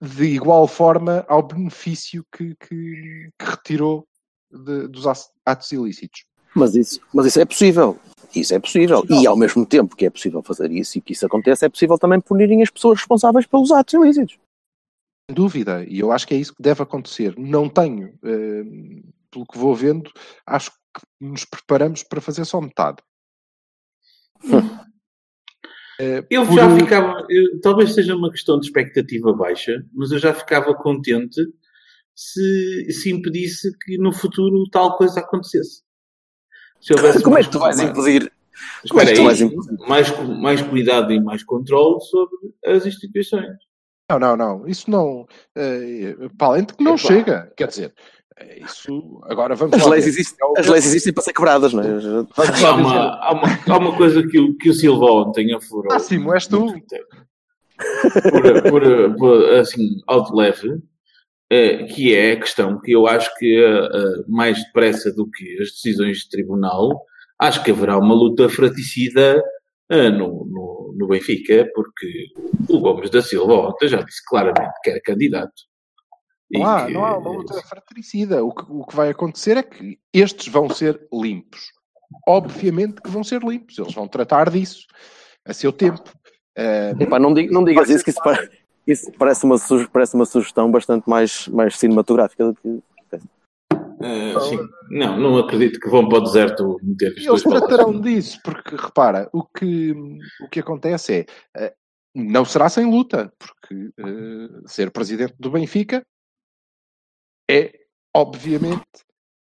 de 0.00 0.24
igual 0.24 0.66
forma 0.66 1.24
ao 1.28 1.42
benefício 1.42 2.24
que, 2.32 2.54
que, 2.56 3.30
que 3.38 3.44
retirou 3.44 4.06
de, 4.50 4.88
dos 4.88 5.06
atos 5.44 5.72
ilícitos. 5.72 6.24
Mas 6.54 6.74
isso, 6.74 7.00
mas 7.14 7.26
isso 7.26 7.40
é 7.40 7.44
possível. 7.44 7.98
Isso 8.34 8.54
é 8.54 8.58
possível. 8.58 9.04
E 9.08 9.26
ao 9.26 9.36
mesmo 9.36 9.64
tempo 9.64 9.96
que 9.96 10.06
é 10.06 10.10
possível 10.10 10.42
fazer 10.42 10.70
isso 10.70 10.98
e 10.98 11.00
que 11.00 11.12
isso 11.12 11.26
acontece, 11.26 11.64
é 11.64 11.68
possível 11.68 11.98
também 11.98 12.20
punirem 12.20 12.62
as 12.62 12.70
pessoas 12.70 12.98
responsáveis 12.98 13.46
pelos 13.46 13.70
atos 13.70 13.94
ilícitos. 13.94 14.38
Sem 15.28 15.34
dúvida. 15.34 15.84
E 15.84 16.00
eu 16.00 16.10
acho 16.12 16.26
que 16.26 16.34
é 16.34 16.36
isso 16.36 16.54
que 16.54 16.62
deve 16.62 16.82
acontecer. 16.82 17.34
Não 17.38 17.68
tenho, 17.68 18.08
uh, 18.08 19.12
pelo 19.30 19.46
que 19.46 19.58
vou 19.58 19.74
vendo, 19.74 20.10
acho 20.46 20.70
que 20.70 21.02
nos 21.20 21.44
preparamos 21.44 22.02
para 22.02 22.20
fazer 22.20 22.44
só 22.44 22.60
metade. 22.60 22.98
Hum. 24.44 24.80
Eu 26.30 26.46
já 26.46 26.74
ficava, 26.74 27.26
eu, 27.28 27.60
talvez 27.60 27.92
seja 27.92 28.16
uma 28.16 28.30
questão 28.30 28.58
de 28.58 28.66
expectativa 28.66 29.34
baixa, 29.34 29.84
mas 29.92 30.10
eu 30.10 30.18
já 30.18 30.32
ficava 30.32 30.74
contente 30.74 31.40
se, 32.14 32.90
se 32.90 33.12
impedisse 33.12 33.70
que 33.84 33.98
no 33.98 34.12
futuro 34.12 34.64
tal 34.70 34.96
coisa 34.96 35.20
acontecesse. 35.20 35.82
Se 36.80 36.94
houvesse 36.94 37.22
Como 37.22 37.36
é 37.36 37.42
que 37.42 37.50
tu 37.50 37.58
vais 37.58 37.78
impedir? 37.78 38.32
Como 38.88 39.00
é 39.02 39.06
que 39.06 39.12
tu 39.12 39.24
vais 39.24 39.40
impedir? 39.42 39.88
Mais, 39.88 40.28
mais 40.40 40.62
cuidado 40.62 41.12
e 41.12 41.20
mais 41.20 41.42
controle 41.42 42.00
sobre 42.00 42.36
as 42.64 42.86
instituições. 42.86 43.58
Não, 44.10 44.18
não, 44.18 44.36
não. 44.36 44.66
Isso 44.66 44.90
não. 44.90 45.22
Uh, 45.56 46.36
para 46.36 46.48
além 46.48 46.64
de 46.64 46.74
que 46.74 46.82
não 46.82 46.96
chega. 46.96 47.52
Quer 47.56 47.68
dizer, 47.68 47.94
isso, 48.58 49.20
agora 49.24 49.54
vamos 49.54 49.74
as, 49.74 49.86
leis 49.86 50.06
existem, 50.06 50.48
as 50.56 50.66
leis 50.66 50.86
existem 50.86 51.12
para 51.12 51.22
ser 51.22 51.32
quebradas, 51.32 51.72
não 51.72 51.82
é? 51.82 51.86
Há 52.64 52.74
uma, 52.74 53.08
há 53.16 53.32
uma, 53.32 53.48
há 53.68 53.78
uma 53.78 53.96
coisa 53.96 54.26
que 54.26 54.38
o, 54.38 54.56
que 54.56 54.70
o 54.70 54.74
Silva 54.74 55.06
ontem 55.06 55.52
afurou. 55.54 55.92
Ah, 55.92 55.98
sim, 55.98 56.30
és 56.32 56.46
tu. 56.46 56.66
Por, 58.30 58.70
por, 58.70 59.16
por, 59.16 59.54
assim, 59.54 60.00
ao 60.06 60.24
de 60.24 60.36
leve, 60.36 60.82
é, 61.50 61.84
que 61.84 62.14
é 62.14 62.32
a 62.32 62.40
questão 62.40 62.80
que 62.80 62.92
eu 62.92 63.06
acho 63.06 63.30
que 63.36 63.62
uh, 63.64 64.24
mais 64.28 64.62
depressa 64.64 65.12
do 65.12 65.28
que 65.28 65.58
as 65.60 65.70
decisões 65.70 66.18
de 66.18 66.28
tribunal, 66.28 67.02
acho 67.38 67.62
que 67.64 67.70
haverá 67.70 67.98
uma 67.98 68.14
luta 68.14 68.48
fraticida 68.48 69.42
uh, 69.90 70.10
no, 70.10 70.46
no, 70.46 70.94
no 70.96 71.08
Benfica, 71.08 71.68
porque 71.74 72.26
o 72.68 72.78
Gomes 72.78 73.10
da 73.10 73.20
Silva 73.20 73.68
ontem 73.68 73.88
já 73.88 74.02
disse 74.02 74.24
claramente 74.26 74.74
que 74.82 74.90
era 74.90 75.00
candidato. 75.00 75.69
Não 76.52 76.66
há, 76.66 76.86
que... 76.86 76.92
não 76.92 77.04
há 77.04 77.16
uma 77.16 77.30
luta 77.30 77.54
fratricida. 77.62 78.44
O 78.44 78.52
que, 78.52 78.64
o 78.68 78.84
que 78.84 78.96
vai 78.96 79.10
acontecer 79.10 79.56
é 79.56 79.62
que 79.62 79.98
estes 80.12 80.48
vão 80.48 80.68
ser 80.68 81.00
limpos. 81.12 81.72
Obviamente 82.26 83.00
que 83.00 83.10
vão 83.10 83.22
ser 83.22 83.42
limpos. 83.42 83.78
Eles 83.78 83.94
vão 83.94 84.08
tratar 84.08 84.50
disso 84.50 84.86
a 85.44 85.52
seu 85.52 85.72
tempo. 85.72 86.02
Uh, 86.58 87.00
Epá, 87.00 87.18
não, 87.18 87.32
digas, 87.32 87.52
não 87.52 87.64
digas 87.64 87.88
isso, 87.88 88.04
que 88.04 88.10
isso, 88.10 88.20
parece, 88.22 88.50
isso 88.86 89.12
parece, 89.16 89.44
uma, 89.44 89.56
parece 89.92 90.14
uma 90.14 90.26
sugestão 90.26 90.70
bastante 90.70 91.08
mais, 91.08 91.46
mais 91.48 91.78
cinematográfica 91.78 92.46
do 92.46 92.54
que. 92.54 92.82
Uh, 94.02 94.40
sim. 94.48 94.58
Não, 94.90 95.18
não 95.18 95.38
acredito 95.38 95.78
que 95.78 95.90
vão 95.90 96.08
para 96.08 96.18
o 96.18 96.22
deserto 96.22 96.78
meter 96.82 97.12
Eles 97.18 97.42
tratarão 97.42 98.00
disso, 98.00 98.40
porque 98.42 98.74
repara, 98.74 99.28
o 99.30 99.44
que, 99.44 99.92
o 100.40 100.48
que 100.48 100.60
acontece 100.60 101.26
é 101.54 101.66
uh, 101.66 101.74
não 102.14 102.44
será 102.44 102.70
sem 102.70 102.90
luta, 102.90 103.30
porque 103.38 103.92
uh, 104.00 104.66
ser 104.66 104.90
presidente 104.90 105.34
do 105.38 105.50
Benfica 105.50 106.02
é, 107.50 107.72
obviamente, 108.14 108.84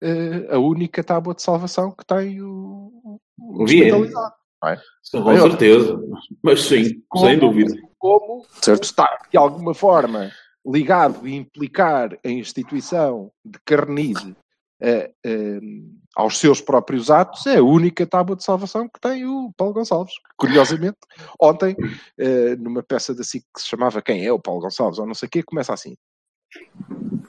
uh, 0.03 0.55
a 0.55 0.59
única 0.59 1.03
tábua 1.05 1.35
de 1.35 1.43
salvação 1.43 1.91
que 1.91 2.05
tem 2.07 2.41
o, 2.43 3.21
o 3.39 3.63
hospitalizado. 3.63 4.35
É? 4.65 4.77
Com 5.13 5.37
certeza, 5.37 6.01
mas 6.43 6.63
sim, 6.63 7.01
como, 7.09 7.27
sem 7.27 7.39
dúvida. 7.39 7.75
Como 7.97 8.45
certo. 8.61 8.83
está, 8.83 9.19
de 9.31 9.37
alguma 9.37 9.73
forma, 9.73 10.33
ligado 10.67 11.29
e 11.29 11.35
implicar 11.35 12.19
a 12.25 12.29
instituição 12.29 13.31
de 13.45 13.59
Carnide 13.65 14.35
uh, 14.83 15.29
uh, 15.29 15.61
aos 16.17 16.39
seus 16.39 16.61
próprios 16.61 17.09
atos, 17.09 17.47
é 17.47 17.59
a 17.59 17.63
única 17.63 18.05
tábua 18.05 18.35
de 18.35 18.43
salvação 18.43 18.89
que 18.89 19.01
tem 19.01 19.25
o 19.25 19.53
Paulo 19.57 19.75
Gonçalves. 19.75 20.15
Curiosamente, 20.37 20.99
ontem, 21.41 21.75
uh, 21.75 22.57
numa 22.61 22.83
peça 22.83 23.15
da 23.15 23.23
SIC 23.23 23.45
que 23.55 23.61
se 23.61 23.69
chamava 23.69 24.03
Quem 24.03 24.27
é 24.27 24.33
o 24.33 24.41
Paulo 24.41 24.63
Gonçalves, 24.63 24.99
ou 24.99 25.07
não 25.07 25.15
sei 25.15 25.29
o 25.29 25.31
quê, 25.31 25.43
começa 25.45 25.73
assim 25.73 25.95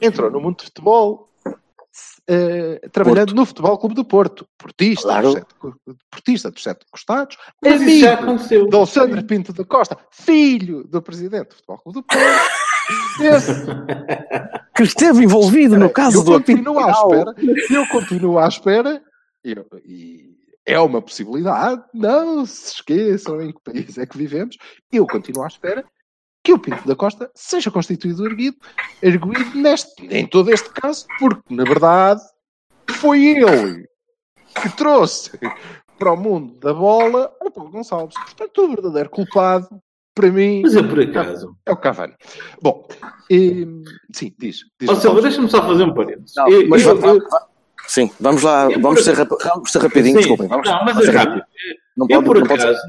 entrou 0.01 0.31
no 0.31 0.39
mundo 0.39 0.57
de 0.57 0.65
futebol 0.65 1.29
uh, 2.29 2.89
trabalhando 2.89 3.27
Porto. 3.27 3.35
no 3.35 3.45
Futebol 3.45 3.77
Clube 3.77 3.95
do 3.95 4.05
Porto. 4.05 4.47
Portista, 4.57 5.07
claro. 5.07 5.31
sete, 5.31 5.47
portista 6.09 6.51
dos 6.51 6.63
sete 6.63 6.85
costados. 6.91 7.37
Mas 7.63 7.81
amigo 7.81 7.99
já 7.99 8.13
aconteceu. 8.13 8.67
do 8.67 8.77
Alexandre 8.77 9.23
Pinto 9.23 9.53
da 9.53 9.65
Costa, 9.65 9.97
filho 10.11 10.83
do 10.85 11.01
presidente 11.01 11.49
do 11.49 11.55
Futebol 11.55 11.77
Clube 11.79 11.99
do 11.99 12.03
Porto. 12.03 12.69
Esse... 13.21 13.65
que 14.75 14.83
esteve 14.83 15.23
envolvido 15.23 15.77
no 15.77 15.89
caso 15.91 16.19
eu 16.19 16.23
do 16.23 16.31
continuo 16.33 16.79
à 16.79 16.89
espera, 16.89 17.35
Eu 17.69 17.87
continuo 17.87 18.39
à 18.39 18.47
espera 18.47 19.03
eu, 19.43 19.65
e 19.85 20.35
é 20.65 20.79
uma 20.79 21.01
possibilidade. 21.01 21.83
Não 21.93 22.45
se 22.45 22.73
esqueçam 22.73 23.41
em 23.41 23.51
que 23.51 23.59
país 23.63 23.97
é 23.97 24.05
que 24.05 24.17
vivemos. 24.17 24.57
Eu 24.91 25.05
continuo 25.05 25.43
à 25.43 25.47
espera 25.47 25.85
que 26.49 26.53
o 26.53 26.59
Pinto 26.59 26.87
da 26.87 26.95
Costa 26.95 27.29
seja 27.35 27.69
constituído 27.69 28.25
erguido, 28.25 28.57
erguido 29.03 29.55
neste, 29.55 30.07
em 30.07 30.25
todo 30.25 30.51
este 30.51 30.69
caso, 30.71 31.05
porque, 31.19 31.53
na 31.53 31.63
verdade, 31.63 32.21
foi 32.89 33.23
ele 33.23 33.87
que 34.59 34.69
trouxe 34.75 35.37
para 35.99 36.11
o 36.11 36.17
mundo 36.17 36.55
da 36.59 36.73
bola 36.73 37.31
o 37.41 37.51
Paulo 37.51 37.69
Gonçalves. 37.69 38.15
Portanto, 38.15 38.63
o 38.63 38.69
verdadeiro 38.69 39.09
culpado, 39.11 39.67
para 40.15 40.31
mim, 40.31 40.63
Mas 40.63 40.75
é 40.75 40.81
por 40.81 40.99
acaso. 40.99 41.55
é 41.67 41.71
o 41.71 41.77
Cavani. 41.77 42.15
Bom, 42.61 42.87
e, 43.29 43.67
sim, 44.11 44.33
diz. 44.39 44.65
diz 44.79 44.89
oh, 44.89 44.95
Silva, 44.95 45.21
deixa-me 45.21 45.49
só 45.49 45.61
fazer 45.61 45.83
um 45.83 45.93
parênteses. 45.93 46.33
Não, 46.35 46.47
eu, 46.49 46.67
mas 46.67 46.81
eu, 46.83 46.99
eu, 46.99 47.19
sim, 47.85 48.09
vamos 48.19 48.41
lá, 48.41 48.69
vamos 48.69 49.03
ser, 49.03 49.15
vamos 49.15 49.71
ser 49.71 49.81
rapidinho, 49.83 50.15
sim, 50.15 50.21
desculpem. 50.21 50.47
Vamos, 50.47 50.67
não, 50.67 50.83
mas 50.83 51.07
é 51.07 51.11
rápido. 51.11 51.43
Não 51.95 52.07
pode, 52.07 52.13
eu, 52.13 52.23
por 52.23 52.43
acaso, 52.43 52.79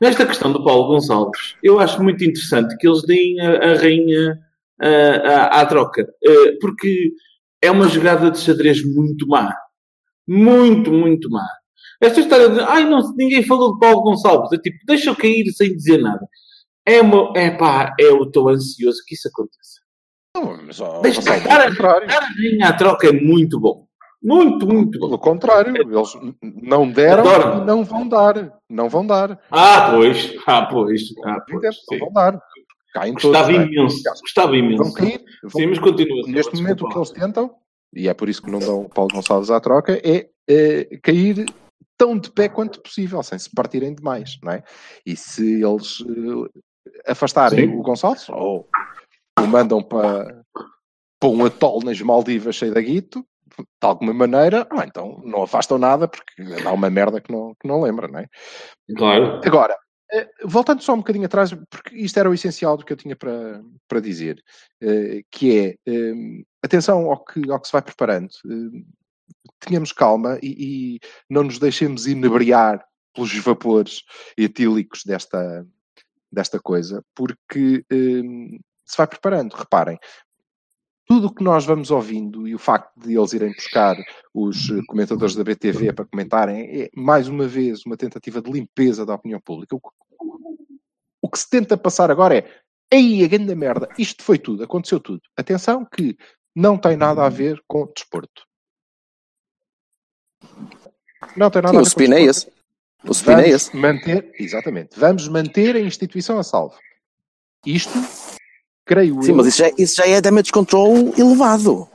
Nesta 0.00 0.24
questão 0.24 0.52
do 0.52 0.62
Paulo 0.62 0.88
Gonçalves, 0.88 1.56
eu 1.62 1.80
acho 1.80 2.02
muito 2.02 2.24
interessante 2.24 2.76
que 2.76 2.86
eles 2.86 3.02
deem 3.02 3.40
a, 3.40 3.72
a 3.72 3.74
rainha 3.74 4.38
à 4.80 5.66
troca, 5.66 6.02
uh, 6.02 6.58
porque 6.60 7.10
é 7.60 7.70
uma 7.70 7.88
jogada 7.88 8.30
de 8.30 8.38
xadrez 8.38 8.84
muito 8.84 9.26
má. 9.26 9.52
Muito, 10.26 10.92
muito 10.92 11.28
má. 11.30 11.46
Esta 12.00 12.20
história 12.20 12.48
de, 12.48 12.60
ai, 12.60 12.88
não, 12.88 13.00
ninguém 13.16 13.42
falou 13.42 13.74
de 13.74 13.80
Paulo 13.80 14.02
Gonçalves, 14.02 14.52
é 14.52 14.58
tipo, 14.58 14.78
deixa 14.86 15.10
eu 15.10 15.16
cair 15.16 15.44
sem 15.50 15.74
dizer 15.74 15.98
nada. 15.98 16.24
É 16.86 17.00
uma, 17.00 17.32
é 17.36 17.50
pá, 17.50 17.94
eu 17.98 18.22
estou 18.22 18.48
ansioso 18.48 19.02
que 19.04 19.14
isso 19.14 19.28
aconteça. 19.28 19.80
Não, 20.36 20.64
mas, 20.64 20.80
ó, 20.80 21.00
deixa, 21.00 21.20
dar, 21.22 21.60
a, 21.60 21.66
a 21.66 22.20
rainha 22.20 22.68
à 22.68 22.72
troca 22.72 23.08
é 23.08 23.12
muito 23.12 23.58
bom. 23.58 23.87
Muito, 24.22 24.66
muito. 24.66 24.98
Pelo 24.98 25.18
contrário, 25.18 25.74
eles 25.76 26.12
não 26.42 26.90
deram 26.90 27.28
Adoro. 27.28 27.62
e 27.62 27.66
não 27.66 27.84
vão 27.84 28.08
dar. 28.08 28.58
Não 28.68 28.88
vão 28.88 29.06
dar. 29.06 29.40
Ah, 29.50 29.92
pois. 29.92 30.34
Ah, 30.46 30.66
pois. 30.66 31.02
Ah, 31.24 31.40
pois 31.48 31.76
não 31.90 31.98
vão 31.98 32.12
dar. 32.12 32.40
Caem 32.92 33.14
Gostava 33.14 33.52
todos, 33.52 33.66
imenso. 33.66 34.08
É? 34.08 34.10
Gostava 34.20 34.56
imenso. 34.56 34.82
Vão 34.82 34.92
cair. 34.92 35.24
Vão... 35.42 35.50
Sim, 35.50 35.66
mas 35.66 35.78
continua. 35.78 36.26
Neste 36.26 36.56
momento, 36.56 36.84
o 36.84 36.88
que 36.88 36.98
eles 36.98 37.10
tentam, 37.10 37.54
e 37.94 38.08
é 38.08 38.14
por 38.14 38.28
isso 38.28 38.42
que 38.42 38.50
não 38.50 38.58
dão 38.58 38.88
Paulo 38.88 39.10
Gonçalves 39.12 39.50
à 39.50 39.60
troca, 39.60 40.00
é, 40.04 40.28
é 40.48 40.84
cair 41.02 41.46
tão 41.96 42.18
de 42.18 42.30
pé 42.30 42.48
quanto 42.48 42.80
possível, 42.80 43.22
sem 43.22 43.38
se 43.38 43.50
partirem 43.50 43.94
demais, 43.94 44.38
não 44.42 44.52
é? 44.52 44.62
E 45.04 45.16
se 45.16 45.62
eles 45.62 46.00
uh, 46.00 46.48
afastarem 47.06 47.68
Sim. 47.68 47.76
o 47.76 47.82
Gonçalves, 47.82 48.28
ou 48.30 48.68
o 49.38 49.46
mandam 49.46 49.82
para, 49.82 50.42
para 51.20 51.28
um 51.28 51.44
atol 51.44 51.82
nas 51.82 52.00
Maldivas 52.00 52.56
cheio 52.56 52.72
de 52.72 52.82
guito, 52.82 53.24
de 53.56 53.64
alguma 53.80 54.12
maneira, 54.12 54.66
ah, 54.70 54.84
então 54.86 55.20
não 55.24 55.42
afastam 55.42 55.78
nada 55.78 56.08
porque 56.08 56.42
dá 56.62 56.72
uma 56.72 56.90
merda 56.90 57.20
que 57.20 57.32
não, 57.32 57.54
que 57.60 57.66
não 57.66 57.80
lembra, 57.80 58.08
não 58.08 58.20
é? 58.20 58.26
Claro. 58.96 59.40
Agora, 59.44 59.76
eh, 60.10 60.28
voltando 60.44 60.82
só 60.82 60.94
um 60.94 60.98
bocadinho 60.98 61.26
atrás, 61.26 61.52
porque 61.70 61.94
isto 61.96 62.18
era 62.18 62.30
o 62.30 62.34
essencial 62.34 62.76
do 62.76 62.84
que 62.84 62.92
eu 62.92 62.96
tinha 62.96 63.14
para, 63.14 63.62
para 63.86 64.00
dizer, 64.00 64.42
eh, 64.80 65.22
que 65.30 65.58
é 65.58 65.76
eh, 65.86 66.44
atenção 66.62 67.10
ao 67.10 67.22
que, 67.24 67.50
ao 67.50 67.60
que 67.60 67.66
se 67.66 67.72
vai 67.72 67.82
preparando. 67.82 68.30
Tenhamos 69.60 69.92
calma 69.92 70.38
e, 70.42 70.96
e 70.96 71.00
não 71.28 71.44
nos 71.44 71.58
deixemos 71.58 72.06
inebriar 72.06 72.84
pelos 73.14 73.36
vapores 73.38 74.02
etílicos 74.36 75.02
desta, 75.04 75.66
desta 76.30 76.58
coisa, 76.60 77.04
porque 77.14 77.84
se 77.90 78.96
vai 78.96 79.06
preparando. 79.06 79.54
Reparem, 79.54 79.98
tudo 81.08 81.28
o 81.28 81.34
que 81.34 81.42
nós 81.42 81.64
vamos 81.64 81.90
ouvindo 81.90 82.46
e 82.46 82.54
o 82.54 82.58
facto 82.58 82.92
de 83.00 83.16
eles 83.16 83.32
irem 83.32 83.50
buscar 83.52 83.96
os 84.34 84.68
eh, 84.68 84.82
comentadores 84.86 85.34
da 85.34 85.42
BTV 85.42 85.94
para 85.94 86.04
comentarem 86.04 86.82
é, 86.82 86.90
mais 86.94 87.28
uma 87.28 87.48
vez, 87.48 87.84
uma 87.86 87.96
tentativa 87.96 88.42
de 88.42 88.52
limpeza 88.52 89.06
da 89.06 89.14
opinião 89.14 89.40
pública. 89.40 89.74
O, 89.74 89.80
o 91.22 91.30
que 91.30 91.38
se 91.38 91.48
tenta 91.48 91.78
passar 91.78 92.10
agora 92.10 92.36
é 92.36 92.44
aí 92.92 93.24
a 93.24 93.26
grande 93.26 93.54
merda, 93.54 93.88
isto 93.98 94.22
foi 94.22 94.38
tudo, 94.38 94.62
aconteceu 94.62 95.00
tudo. 95.00 95.22
Atenção 95.34 95.82
que 95.82 96.14
não 96.54 96.76
tem 96.76 96.94
nada 96.94 97.24
a 97.24 97.30
ver 97.30 97.58
com 97.66 97.84
o 97.84 97.92
desporto. 97.92 98.46
Não 101.34 101.50
tem 101.50 101.62
nada 101.62 101.72
Sim, 101.72 101.78
a 101.78 101.82
ver 101.82 101.88
o 101.88 101.94
com 101.94 102.12
o 102.12 102.18
é 102.18 102.26
desporto. 102.26 102.58
O 103.04 103.12
spin 103.12 103.32
é 103.32 103.48
esse. 103.48 103.74
Manter, 103.74 104.30
exatamente. 104.38 104.98
Vamos 104.98 105.26
manter 105.26 105.74
a 105.74 105.80
instituição 105.80 106.38
a 106.38 106.42
salvo. 106.42 106.76
Isto 107.64 107.98
creio 108.88 109.22
Sim, 109.22 109.30
eu, 109.32 109.36
mas 109.36 109.46
isso 109.46 109.58
já, 109.58 109.70
isso 109.78 109.94
já 109.96 110.06
é 110.08 110.20
damage 110.20 110.50
control 110.50 110.96
elevado. 111.16 111.86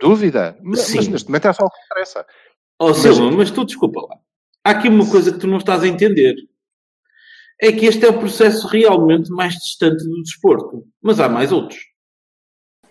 dúvida. 0.00 0.56
Mas, 0.62 0.80
Sim. 0.80 0.96
mas 0.96 1.08
neste 1.08 1.28
momento 1.28 1.48
é 1.48 1.52
só 1.52 1.64
o 1.64 1.70
que 1.70 1.78
interessa. 1.86 2.24
Ó 2.80 2.94
Silva, 2.94 3.30
mas 3.32 3.50
tu 3.50 3.64
desculpa 3.64 4.00
lá. 4.02 4.16
Há 4.64 4.70
aqui 4.70 4.88
uma 4.88 5.08
coisa 5.10 5.32
que 5.32 5.38
tu 5.38 5.46
não 5.48 5.58
estás 5.58 5.82
a 5.82 5.88
entender. 5.88 6.34
É 7.60 7.72
que 7.72 7.86
este 7.86 8.06
é 8.06 8.08
o 8.08 8.18
processo 8.18 8.68
realmente 8.68 9.30
mais 9.30 9.54
distante 9.54 10.04
do 10.04 10.22
desporto. 10.22 10.84
Mas 11.02 11.18
há 11.18 11.28
mais 11.28 11.50
outros. 11.50 11.78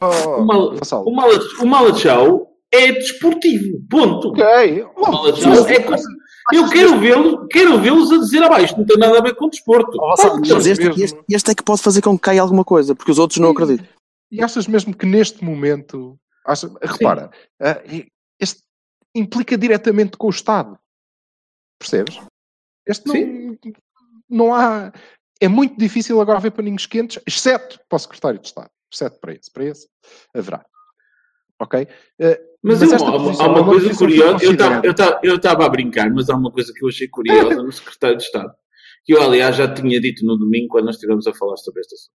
Oh, 0.01 0.41
O, 0.41 0.45
mal, 0.45 0.73
o, 1.05 1.11
Mala, 1.15 1.39
o 1.61 1.65
Malachau 1.65 2.47
é 2.71 2.91
desportivo. 2.91 3.79
Ponto. 3.89 4.29
Ok. 4.29 4.43
O 4.97 5.01
Malachau 5.09 5.67
é 5.67 5.79
como- 5.81 5.97
Eu 6.53 6.69
quero 6.69 6.99
vê-los 6.99 7.47
quero 7.49 7.79
vê-los 7.81 8.11
a 8.11 8.17
dizer 8.19 8.43
abaixo. 8.43 8.77
Não 8.77 8.85
tem 8.85 8.97
nada 8.97 9.17
a 9.17 9.21
ver 9.21 9.35
com 9.35 9.49
desporto. 9.49 9.97
Vassal, 9.97 10.39
Mas 10.39 10.49
mas 10.49 10.65
este, 10.65 11.01
este, 11.01 11.19
este 11.29 11.51
é 11.51 11.55
que 11.55 11.63
pode 11.63 11.81
fazer 11.81 12.01
com 12.01 12.15
que 12.17 12.23
caia 12.23 12.41
alguma 12.41 12.63
coisa, 12.63 12.95
porque 12.95 13.11
os 13.11 13.19
outros 13.19 13.39
não 13.39 13.49
acreditam. 13.49 13.85
E 14.31 14.41
achas 14.43 14.67
mesmo 14.67 14.95
que 14.95 15.05
neste 15.05 15.43
momento, 15.43 16.17
acha- 16.45 16.71
repara, 16.81 17.31
ah, 17.61 17.81
este 18.39 18.61
implica 19.15 19.57
diretamente 19.57 20.15
com 20.17 20.27
o 20.27 20.31
Estado. 20.31 20.77
Percebes? 21.79 22.19
Este 22.85 23.07
não, 23.07 23.57
não 24.29 24.53
há. 24.53 24.91
É 25.39 25.47
muito 25.47 25.77
difícil 25.77 26.19
agora 26.19 26.39
ver 26.39 26.51
paninhos 26.51 26.85
quentes, 26.85 27.21
exceto 27.27 27.79
para 27.87 27.95
o 27.95 27.99
secretário 27.99 28.39
de 28.39 28.47
Estado. 28.47 28.69
Exceto 28.91 29.19
para 29.19 29.33
esse. 29.33 29.51
Para 29.51 29.65
esse 29.65 29.87
haverá. 30.33 30.65
Ok? 31.59 31.87
Ah, 32.21 32.39
Mas, 32.67 32.79
Mas 32.81 32.91
eu- 32.91 33.07
há, 33.07 33.11
é 33.11 33.47
uma 33.47 33.61
uma 33.61 33.65
coisa 33.65 33.95
curiosa. 33.95 34.43
Eu 34.43 34.51
estava- 34.51 35.65
a 35.65 35.69
brincar, 35.69 36.09
mas 36.13 36.29
há 36.29 36.35
uma 36.35 36.51
coisa 36.51 36.71
que 36.73 36.83
eu 36.83 36.89
achei 36.89 37.07
curiosa 37.07 37.61
no 37.63 37.71
secretário 37.71 38.17
de 38.17 38.23
Estado. 38.23 38.51
Que 39.05 39.13
eu, 39.13 39.21
aliás, 39.21 39.55
já 39.55 39.73
tinha 39.73 39.99
dito 40.01 40.25
no 40.25 40.37
domingo, 40.37 40.67
quando 40.67 40.85
nós 40.85 40.95
estivemos 40.95 41.25
a 41.27 41.33
falar 41.33 41.55
sobre 41.57 41.79
esta 41.81 41.95
assunto. 41.95 42.11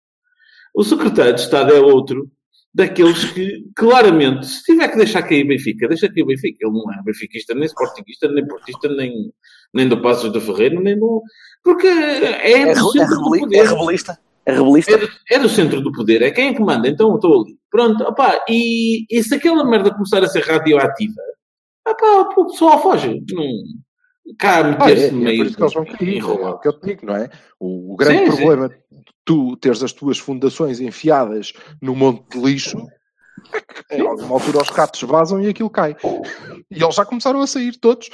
O 0.75 0.83
secretário 0.85 1.35
de 1.35 1.41
Estado 1.41 1.75
é 1.75 1.81
outro 1.81 2.31
daqueles 2.75 3.25
que, 3.33 3.65
claramente, 3.77 4.47
se 4.47 4.63
tiver 4.63 4.89
que 4.89 4.97
deixar 4.97 5.23
cair 5.23 5.45
Benfica, 5.45 5.89
deixa 5.89 6.09
cair 6.09 6.25
Benfica. 6.25 6.59
Ele 6.67 6.73
não 6.73 6.93
é 6.93 7.03
benfiquista, 7.05 7.55
nem 7.55 7.65
sportinguista, 7.65 8.29
nem 8.29 8.47
portista, 8.47 8.89
nem, 8.89 9.33
nem 9.75 9.89
do 9.89 10.01
Passos 10.01 10.33
do 10.33 10.41
Ferreiro, 10.41 10.81
nem 10.81 10.99
do... 10.99 11.23
Porque 11.63 11.87
é, 11.87 12.53
É, 12.53 12.63
é 12.71 12.75
poder. 12.75 13.57
é 13.57 13.63
rebelista. 13.67 14.19
É 14.49 14.53
rebelista. 14.53 14.93
É 14.93 14.99
do, 14.99 15.09
é 15.31 15.39
do 15.39 15.49
centro 15.49 15.81
do 15.81 15.93
poder, 15.93 16.23
é 16.23 16.31
quem 16.31 16.49
é 16.49 16.55
que 16.55 16.61
manda, 16.61 16.89
então 16.89 17.11
eu 17.11 17.15
estou 17.17 17.43
ali. 17.43 17.59
Pronto, 17.71 18.03
opá, 18.05 18.45
e, 18.49 19.05
e 19.11 19.23
se 19.23 19.35
aquela 19.35 19.65
merda 19.65 19.93
começar 19.93 20.23
a 20.25 20.29
ser 20.29 20.43
radioativa, 20.45 21.21
opá, 21.87 22.29
o 22.37 22.47
pessoal 22.47 22.81
foge. 22.83 23.23
Não, 23.31 23.45
cá 24.39 24.57
Ah, 24.57 24.61
é, 24.61 24.65
meter-se 24.71 25.05
é 25.07 25.11
no 25.11 25.19
por 25.19 25.25
meio. 25.25 25.45
isso 25.45 25.57
que 25.57 25.63
eles 25.63 25.75
vão 25.75 25.85
cair, 25.85 26.19
é 26.21 26.25
o 26.25 26.59
que 26.59 26.69
eu 26.69 26.73
te 26.81 26.87
digo, 26.87 27.07
não 27.07 27.17
é? 27.17 27.31
O, 27.61 27.93
o 27.95 27.97
grande 27.97 28.19
Sim, 28.27 28.31
sim. 28.31 28.37
problema 28.37 28.69
de 28.69 28.77
tu 29.25 29.57
teres 29.57 29.83
as 29.83 29.93
tuas 29.93 30.19
fundações 30.19 30.81
enfiadas 30.81 31.53
no 31.83 31.95
monte 31.95 32.25
de 32.31 32.45
lixo 32.45 32.79
é 32.79 32.98
em 33.91 34.01
alguma 34.07 34.35
altura 34.35 34.63
os 34.63 34.69
ratos 34.69 35.03
vazam 35.03 35.41
e 35.43 35.49
aquilo 35.49 35.71
cai. 35.71 35.97
E 36.71 36.83
eles 36.83 36.95
já 36.95 37.05
começaram 37.05 37.41
a 37.41 37.47
sair 37.47 37.77
todos. 37.77 38.11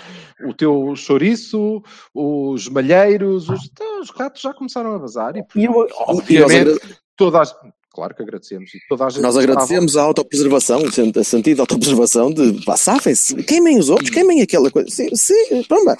O 0.47 0.53
teu 0.55 0.95
chouriço, 0.97 1.83
os 2.15 2.69
malheiros, 2.69 3.49
os, 3.49 3.65
então, 3.71 4.01
os 4.01 4.11
ratos 4.11 4.43
já 4.43 4.53
começaram 4.55 4.95
a 4.95 4.99
vazar 4.99 5.37
e, 5.37 5.45
E, 5.57 5.65
eu- 5.65 5.87
e 5.89 5.93
obviamente, 6.07 6.71
agra- 6.71 6.81
toda 7.17 7.43
a, 7.43 7.45
claro 7.93 8.15
que 8.15 8.23
agradecemos. 8.23 8.75
E 8.75 8.79
toda 8.89 9.07
a 9.07 9.11
gente 9.11 9.23
nós 9.23 9.35
estava- 9.37 9.53
agradecemos 9.53 9.97
a 9.97 10.03
autopreservação, 10.03 10.83
o 10.83 10.93
sen- 10.93 11.13
o 11.17 11.25
sentido 11.25 11.55
de 11.57 11.61
autopreservação 11.61 12.33
de 12.33 12.65
pá, 12.65 12.77
safem-se, 12.77 13.43
queimem 13.45 13.79
os 13.79 13.89
outros, 13.89 14.11
queimem 14.11 14.43
aquela 14.43 14.71
coisa. 14.71 14.89
Sim, 14.91 15.15
sim, 15.15 15.63
pamba. 15.65 15.97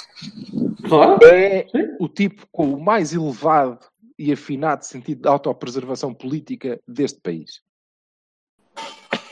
Claro. 0.89 1.19
é 1.25 1.67
o 1.99 2.09
tipo 2.09 2.47
com 2.53 2.75
o 2.75 2.81
mais 2.83 3.13
elevado 3.15 3.79
e 4.19 4.33
afinado 4.33 4.85
sentido 4.85 5.23
de 5.23 5.29
autopreservação 5.29 6.13
política 6.15 6.79
deste 6.87 7.19
país. 7.21 7.61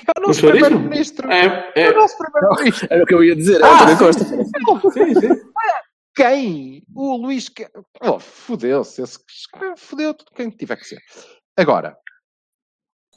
É 0.06 0.20
o 0.20 0.26
nosso 0.26 0.40
primeiro-ministro. 0.40 1.30
É, 1.30 1.72
É, 1.74 1.82
é, 1.82 1.90
o 1.90 1.96
nosso 1.96 2.16
primeiro-ministro. 2.18 2.88
Era 2.90 3.02
o 3.02 3.06
que 3.06 3.14
eu 3.14 3.24
ia 3.24 3.36
dizer, 3.36 3.60
é 3.60 3.64
Ah, 3.64 3.74
António 3.74 3.98
Costa. 3.98 4.24
sim, 4.24 5.14
sim. 5.14 5.28
Quem? 6.14 6.82
O 6.94 7.16
Luís... 7.16 7.48
Que... 7.48 7.68
Oh, 8.00 8.18
fodeu-se. 8.18 9.02
Esse... 9.02 9.18
Fodeu 9.76 10.12
tudo 10.14 10.32
quem 10.34 10.50
tiver 10.50 10.76
que 10.76 10.84
ser. 10.84 10.98
Agora, 11.56 11.96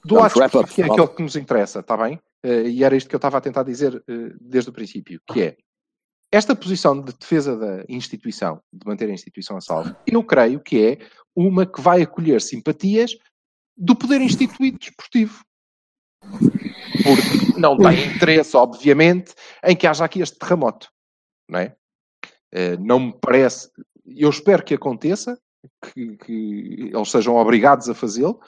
do 0.06 0.16
lado 0.16 0.34
que 0.68 0.82
é 0.82 0.86
aquele 0.86 1.08
que 1.08 1.24
nos 1.24 1.36
interessa, 1.36 1.80
está 1.80 1.98
bem? 1.98 2.20
Eh, 2.44 2.70
e 2.70 2.84
era 2.84 2.96
isto 2.96 3.10
que 3.10 3.16
eu 3.16 3.18
estava 3.18 3.38
a 3.40 3.42
tentar 3.42 3.64
dizer 3.64 3.96
eh, 4.08 4.34
desde 4.40 4.70
o 4.70 4.74
princípio, 4.74 5.20
que 5.32 5.42
é 5.42 5.58
esta 6.32 6.56
posição 6.56 7.02
de 7.02 7.12
defesa 7.14 7.58
da 7.58 7.84
instituição, 7.90 8.62
de 8.72 8.86
manter 8.86 9.10
a 9.10 9.14
instituição 9.14 9.58
a 9.58 9.62
salvo, 9.62 9.96
eu 10.06 10.24
creio 10.24 10.60
que 10.60 10.86
é 10.86 10.98
uma 11.36 11.66
que 11.66 11.82
vai 11.82 12.02
acolher 12.02 12.42
simpatias 12.42 13.18
do 13.76 13.96
poder 13.96 14.22
instituído 14.22 14.78
desportivo. 14.78 15.44
Porque 17.04 17.60
não 17.60 17.78
tem 17.78 18.06
interesse, 18.16 18.56
obviamente, 18.58 19.34
em 19.64 19.76
que 19.76 19.88
haja 19.88 20.06
aqui 20.06 20.22
este 20.22 20.38
terremoto. 20.38 20.90
Não 21.50 21.60
é? 21.60 21.76
Eh, 22.54 22.78
não 22.78 23.00
me 23.00 23.14
parece. 23.22 23.70
Eu 24.06 24.30
espero 24.30 24.64
que 24.64 24.74
aconteça, 24.74 25.38
que, 25.94 26.16
que 26.18 26.92
eles 26.94 27.10
sejam 27.12 27.36
obrigados 27.36 27.90
a 27.90 27.96
fazê-lo, 27.96 28.40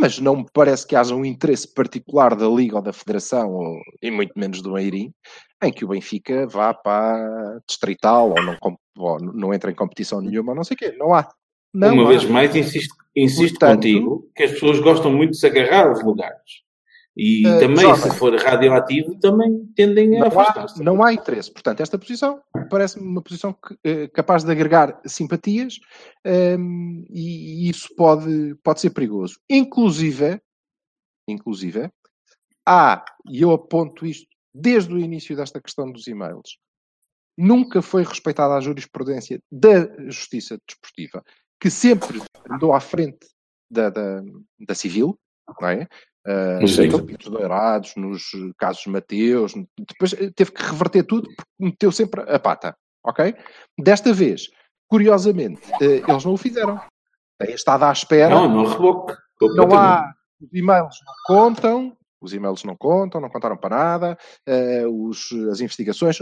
mas 0.00 0.18
não 0.18 0.36
me 0.36 0.46
parece 0.52 0.86
que 0.86 0.94
haja 0.96 1.14
um 1.14 1.24
interesse 1.24 1.72
particular 1.72 2.34
da 2.36 2.46
Liga 2.48 2.76
ou 2.76 2.82
da 2.82 2.92
Federação, 2.92 3.50
ou, 3.52 3.78
e 4.02 4.10
muito 4.10 4.32
menos 4.36 4.60
do 4.60 4.72
Meirim, 4.72 5.12
em 5.62 5.72
que 5.72 5.84
o 5.84 5.88
Benfica 5.88 6.46
vá 6.46 6.74
para 6.74 7.60
distrital 7.66 8.30
ou 8.30 8.42
não, 8.42 8.56
ou 8.98 9.18
não 9.20 9.54
entre 9.54 9.70
em 9.70 9.74
competição 9.74 10.20
nenhuma, 10.20 10.52
ou 10.52 10.56
não 10.56 10.64
sei 10.64 10.74
o 10.74 10.78
quê. 10.78 10.92
Não 10.98 11.14
há. 11.14 11.26
Não 11.72 11.94
Uma 11.94 12.04
há. 12.04 12.08
vez 12.08 12.24
mais, 12.24 12.54
insisto, 12.54 12.94
insisto 13.14 13.58
Portanto- 13.58 13.76
contigo 13.76 14.30
que 14.34 14.42
as 14.42 14.52
pessoas 14.52 14.80
gostam 14.80 15.12
muito 15.12 15.30
de 15.32 15.38
se 15.38 15.46
agarrar 15.46 15.88
aos 15.88 16.02
lugares. 16.02 16.65
E 17.16 17.46
Eh, 17.46 17.58
também, 17.60 17.78
jovem. 17.86 18.10
se 18.12 18.18
for 18.18 18.34
radioativo, 18.38 19.18
também 19.20 19.64
tendem 19.74 20.20
a 20.20 20.26
afastar-se. 20.26 20.82
não 20.82 21.02
há 21.02 21.12
interesse. 21.14 21.50
Portanto, 21.50 21.80
esta 21.80 21.98
posição 21.98 22.42
parece-me 22.70 23.06
uma 23.06 23.22
posição 23.22 23.54
que, 23.54 23.74
eh, 23.84 24.08
capaz 24.08 24.44
de 24.44 24.50
agregar 24.52 25.00
simpatias 25.06 25.78
ehm, 26.24 27.04
e, 27.08 27.70
isso 27.70 27.88
pode, 27.96 28.54
pode 28.62 28.80
ser 28.80 28.90
perigoso. 28.90 29.38
Inclusive, 29.48 30.40
inclusive, 31.26 31.90
há, 32.66 33.02
e 33.30 33.40
eu 33.42 33.50
aponto 33.52 34.04
isto 34.04 34.26
desde 34.54 34.92
o 34.92 34.98
início 34.98 35.34
desta 35.36 35.60
questão 35.60 35.90
dos 35.90 36.06
e-mails, 36.06 36.58
nunca 37.36 37.80
foi 37.82 38.02
respeitada 38.02 38.54
a 38.54 38.60
jurisprudência 38.60 39.38
da 39.50 39.86
justiça 40.10 40.58
desportiva, 40.66 41.22
que 41.60 41.70
sempre 41.70 42.22
andou 42.50 42.72
à 42.74 42.80
frente 42.80 43.26
da, 43.70 43.90
da, 43.90 44.22
da 44.60 44.74
civil, 44.74 45.18
não 45.60 45.68
é? 45.68 45.86
Uh, 46.26 46.60
nos 46.60 46.76
tapetes 46.76 47.30
dourados, 47.30 47.94
nos 47.94 48.30
casos 48.58 48.84
Mateus, 48.86 49.54
depois 49.78 50.12
eh, 50.14 50.32
teve 50.34 50.50
que 50.50 50.62
reverter 50.62 51.04
tudo 51.04 51.28
porque 51.36 51.50
meteu 51.60 51.92
sempre 51.92 52.20
a 52.22 52.36
pata, 52.36 52.76
ok? 53.04 53.32
Desta 53.78 54.12
vez, 54.12 54.50
curiosamente, 54.88 55.62
eh, 55.80 56.02
eles 56.06 56.24
não 56.24 56.34
o 56.34 56.36
fizeram. 56.36 56.80
Têm 57.38 57.54
estado 57.54 57.84
à 57.84 57.92
espera. 57.92 58.34
Não, 58.34 58.48
não 58.48 58.64
reboque. 58.64 59.14
Não 59.40 59.72
há. 59.78 60.12
Os 60.40 60.52
e-mails 60.52 60.96
não 61.06 61.14
contam, 61.26 61.96
os 62.20 62.34
e-mails 62.34 62.64
não 62.64 62.76
contam, 62.76 63.20
não 63.20 63.30
contaram 63.30 63.56
para 63.56 63.76
nada, 63.76 64.18
eh, 64.46 64.84
os, 64.86 65.30
as 65.50 65.60
investigações. 65.60 66.18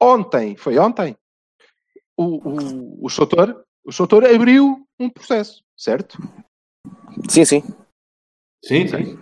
Ontem, 0.00 0.56
foi 0.56 0.78
ontem, 0.78 1.16
o, 2.16 2.48
o, 2.48 3.06
o 3.06 3.08
Soutor, 3.08 3.64
o 3.84 3.92
Soutor 3.92 4.24
abriu 4.24 4.84
um 4.98 5.08
processo, 5.08 5.62
certo? 5.76 6.18
Sim, 7.28 7.44
sim. 7.44 7.62
Sim, 8.64 8.86
sim. 8.86 9.18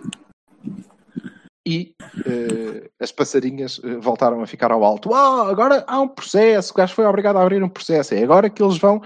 E 1.65 1.95
eh, 2.25 2.89
as 2.99 3.11
passarinhas 3.11 3.79
eh, 3.83 3.95
voltaram 3.97 4.41
a 4.41 4.47
ficar 4.47 4.71
ao 4.71 4.83
alto. 4.83 5.13
Ah, 5.13 5.47
agora 5.49 5.83
há 5.87 5.99
um 6.01 6.07
processo, 6.07 6.73
o 6.73 6.75
gajo 6.75 6.93
foi 6.95 7.05
obrigado 7.05 7.37
a 7.37 7.41
abrir 7.41 7.63
um 7.63 7.69
processo. 7.69 8.13
É 8.13 8.23
agora 8.23 8.49
que 8.49 8.61
eles 8.63 8.77
vão. 8.77 9.01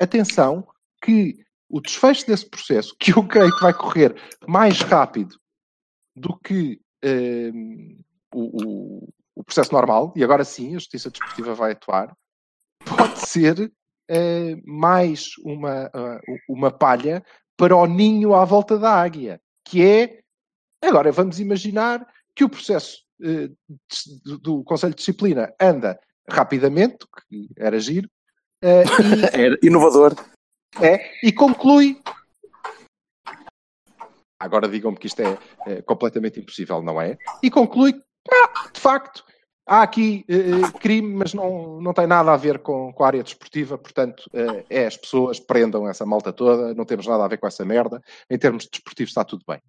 Atenção, 0.00 0.66
que 1.02 1.38
o 1.68 1.80
desfecho 1.80 2.26
desse 2.26 2.48
processo, 2.48 2.94
que 2.98 3.12
eu 3.12 3.26
creio 3.26 3.54
que 3.54 3.62
vai 3.62 3.72
correr 3.72 4.14
mais 4.46 4.80
rápido 4.80 5.36
do 6.16 6.36
que 6.38 6.80
eh, 7.02 7.50
o, 8.34 8.64
o- 8.64 9.08
o 9.36 9.42
processo 9.44 9.72
normal, 9.72 10.12
e 10.14 10.22
agora 10.22 10.44
sim 10.44 10.70
a 10.70 10.74
Justiça 10.78 11.10
Desportiva 11.10 11.54
vai 11.54 11.72
atuar, 11.72 12.16
pode 12.96 13.18
ser 13.26 13.72
eh, 14.08 14.56
mais 14.64 15.30
uma, 15.44 15.90
ah, 15.92 16.20
uma 16.48 16.70
palha 16.70 17.24
para 17.56 17.76
o 17.76 17.86
ninho 17.86 18.34
à 18.34 18.44
volta 18.44 18.78
da 18.78 18.92
águia, 18.92 19.40
que 19.64 19.82
é 19.82 20.24
Agora, 20.84 21.10
vamos 21.10 21.40
imaginar 21.40 22.06
que 22.36 22.44
o 22.44 22.48
processo 22.48 23.02
eh, 23.22 23.48
do, 24.42 24.62
Conselho 24.64 24.92
de 24.92 24.98
Disciplina 24.98 25.54
anda 25.58 25.98
rapidamente, 26.28 27.06
que 27.28 27.48
era 27.56 27.80
giro, 27.80 28.08
eh, 28.62 28.82
Era 29.32 29.56
inovador. 29.64 30.14
e, 30.78 30.84
é, 30.84 31.10
e 31.22 31.32
conclui. 31.32 32.02
Agora 34.38 34.68
digam-me 34.68 34.98
que 34.98 35.06
isto 35.06 35.20
é, 35.20 35.38
eh, 35.66 35.80
completamente 35.82 36.38
impossível, 36.38 36.82
não 36.82 37.00
é? 37.00 37.16
E 37.42 37.50
conclui, 37.50 37.94
ah, 38.30 38.68
de 38.70 38.80
facto, 38.80 39.24
há 39.66 39.82
aqui 39.82 40.24
eh, 40.28 40.78
crime, 40.78 41.14
mas 41.14 41.34
não, 41.34 41.80
não 41.80 41.92
tem 41.92 42.06
nada 42.06 42.32
a 42.32 42.36
ver 42.36 42.58
com, 42.58 42.92
com 42.92 43.04
a 43.04 43.06
área 43.06 43.22
desportiva, 43.22 43.78
portanto, 43.78 44.28
eh, 44.32 44.64
é 44.68 44.86
as 44.86 44.96
pessoas, 44.96 45.40
prendam 45.40 45.88
essa 45.88 46.04
malta 46.04 46.32
toda, 46.32 46.74
não 46.74 46.84
temos 46.84 47.06
nada 47.06 47.24
a 47.24 47.28
ver 47.28 47.38
com 47.38 47.46
essa 47.46 47.64
merda, 47.64 48.02
em 48.30 48.38
termos 48.38 48.66
desportivos 48.66 49.10
está 49.10 49.24
tudo 49.24 49.44
bem. 49.46 49.60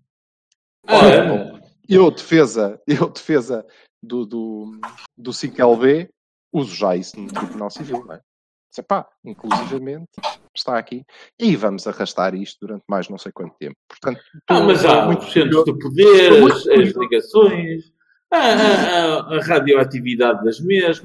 Ora, 0.87 1.25
bom, 1.25 1.59
eu 1.87 2.11
defesa, 2.11 2.79
eu 2.87 3.09
defesa 3.09 3.65
do, 4.01 4.25
do, 4.25 4.79
do 5.17 5.31
5LB, 5.31 6.09
uso 6.51 6.75
já 6.75 6.95
isso 6.95 7.19
no 7.19 7.27
Tribunal 7.27 7.69
Civil, 7.69 8.05
não 8.05 8.15
é? 8.15 8.21
Disse, 8.69 8.83
pá, 8.83 9.07
inclusivamente 9.23 10.09
está 10.53 10.77
aqui. 10.77 11.05
E 11.39 11.55
vamos 11.55 11.87
arrastar 11.87 12.33
isto 12.35 12.65
durante 12.65 12.83
mais 12.89 13.09
não 13.09 13.17
sei 13.17 13.31
quanto 13.31 13.55
tempo. 13.57 13.75
Portanto, 13.87 14.21
Ah, 14.47 14.61
mas 14.61 14.83
há 14.85 15.05
muito 15.05 15.25
os 15.25 15.31
centros 15.31 15.63
de 15.65 15.77
poder, 15.77 16.31
Estou 16.31 16.41
muito 16.41 16.55
as, 16.55 16.95
ligações, 16.95 17.93
a, 18.31 19.35
a- 19.35 19.39
radioatividade 19.41 20.43
das 20.43 20.59
mesmas. 20.59 21.01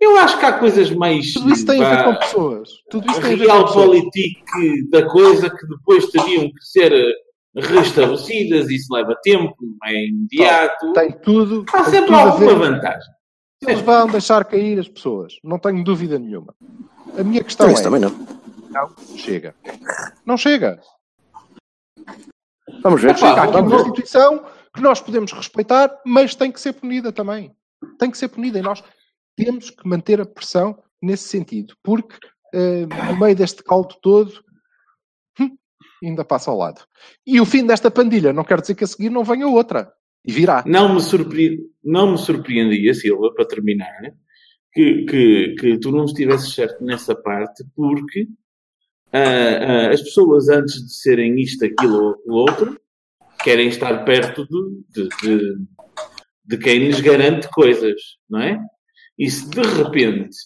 Eu 0.00 0.16
acho 0.16 0.38
que 0.38 0.44
há 0.46 0.52
coisas 0.52 0.90
mais. 0.90 1.32
Tudo 1.32 1.52
isso 1.52 1.66
tem 1.66 1.82
a 1.82 1.94
ver 1.96 2.04
com 2.04 2.14
pessoas. 2.16 2.68
Tudo 2.90 3.10
isso 3.10 3.20
tem 3.20 3.32
a 3.34 3.36
ver 3.36 3.46
com 3.46 3.52
real 3.52 3.72
politique 3.72 4.88
da 4.90 5.08
coisa 5.08 5.50
que 5.50 5.66
depois 5.66 6.06
teriam 6.06 6.44
que 6.52 6.64
ser 6.64 6.92
restabelecidas, 7.56 8.70
isso 8.70 8.92
leva 8.92 9.16
tempo, 9.22 9.54
não 9.60 9.88
é 9.88 10.06
imediato. 10.06 10.92
Tem 10.92 11.10
tudo, 11.20 11.64
Há 11.72 11.82
tem 11.82 11.84
sempre 11.92 12.06
tudo 12.06 12.16
alguma 12.16 12.54
vantagem. 12.54 13.12
Eles 13.60 13.80
vão 13.80 14.06
deixar 14.06 14.44
cair 14.44 14.78
as 14.78 14.86
pessoas. 14.88 15.34
Não 15.42 15.58
tenho 15.58 15.82
dúvida 15.82 16.16
nenhuma. 16.16 16.54
A 17.18 17.24
minha 17.24 17.42
questão 17.42 17.66
Então, 17.66 17.70
é... 17.70 17.74
isso 17.74 17.82
também 17.82 18.00
não. 18.00 18.38
Não, 18.70 19.16
chega. 19.16 19.54
Não 20.24 20.36
chega. 20.36 20.78
Vamos 22.82 23.00
ver. 23.02 23.10
Epá, 23.10 23.18
Chega 23.18 23.42
aqui 23.42 23.52
vamos 23.52 23.72
uma 23.72 23.80
instituição 23.80 24.44
que 24.78 24.82
nós 24.82 25.00
podemos 25.00 25.32
respeitar, 25.32 25.90
mas 26.06 26.36
tem 26.36 26.52
que 26.52 26.60
ser 26.60 26.72
punida 26.72 27.10
também. 27.10 27.52
Tem 27.98 28.08
que 28.08 28.16
ser 28.16 28.28
punida. 28.28 28.60
E 28.60 28.62
nós 28.62 28.82
temos 29.36 29.70
que 29.70 29.88
manter 29.88 30.20
a 30.20 30.24
pressão 30.24 30.80
nesse 31.02 31.28
sentido. 31.28 31.74
Porque 31.82 32.16
eh, 32.54 32.86
no 32.86 33.18
meio 33.18 33.34
deste 33.34 33.60
caldo 33.64 33.96
todo, 34.00 34.32
hum, 35.40 35.50
ainda 36.02 36.24
passa 36.24 36.52
ao 36.52 36.58
lado. 36.58 36.80
E 37.26 37.40
o 37.40 37.44
fim 37.44 37.66
desta 37.66 37.90
pandilha 37.90 38.32
não 38.32 38.44
quer 38.44 38.60
dizer 38.60 38.76
que 38.76 38.84
a 38.84 38.86
seguir 38.86 39.10
não 39.10 39.24
venha 39.24 39.48
outra. 39.48 39.92
E 40.24 40.30
virá. 40.30 40.62
Não 40.64 40.94
me, 40.94 41.00
surpre... 41.00 41.58
não 41.82 42.12
me 42.12 42.18
surpreendia, 42.18 42.94
Silva, 42.94 43.34
para 43.34 43.48
terminar, 43.48 44.14
que, 44.72 45.04
que, 45.06 45.54
que 45.58 45.78
tu 45.78 45.90
não 45.90 46.04
estivesses 46.04 46.54
certo 46.54 46.84
nessa 46.84 47.16
parte, 47.16 47.64
porque 47.74 48.28
ah, 49.12 49.18
ah, 49.18 49.90
as 49.90 50.02
pessoas, 50.02 50.48
antes 50.48 50.86
de 50.86 50.92
serem 50.92 51.40
isto, 51.40 51.64
aquilo 51.64 52.16
ou 52.28 52.34
outro, 52.42 52.78
querem 53.48 53.68
estar 53.68 54.04
perto 54.04 54.46
de, 54.46 55.08
de, 55.22 55.56
de, 56.44 56.58
quem 56.58 56.80
lhes 56.80 57.00
garante 57.00 57.48
coisas, 57.48 57.98
não 58.28 58.40
é? 58.42 58.60
E 59.18 59.30
se 59.30 59.48
de 59.48 59.62
repente 59.62 60.36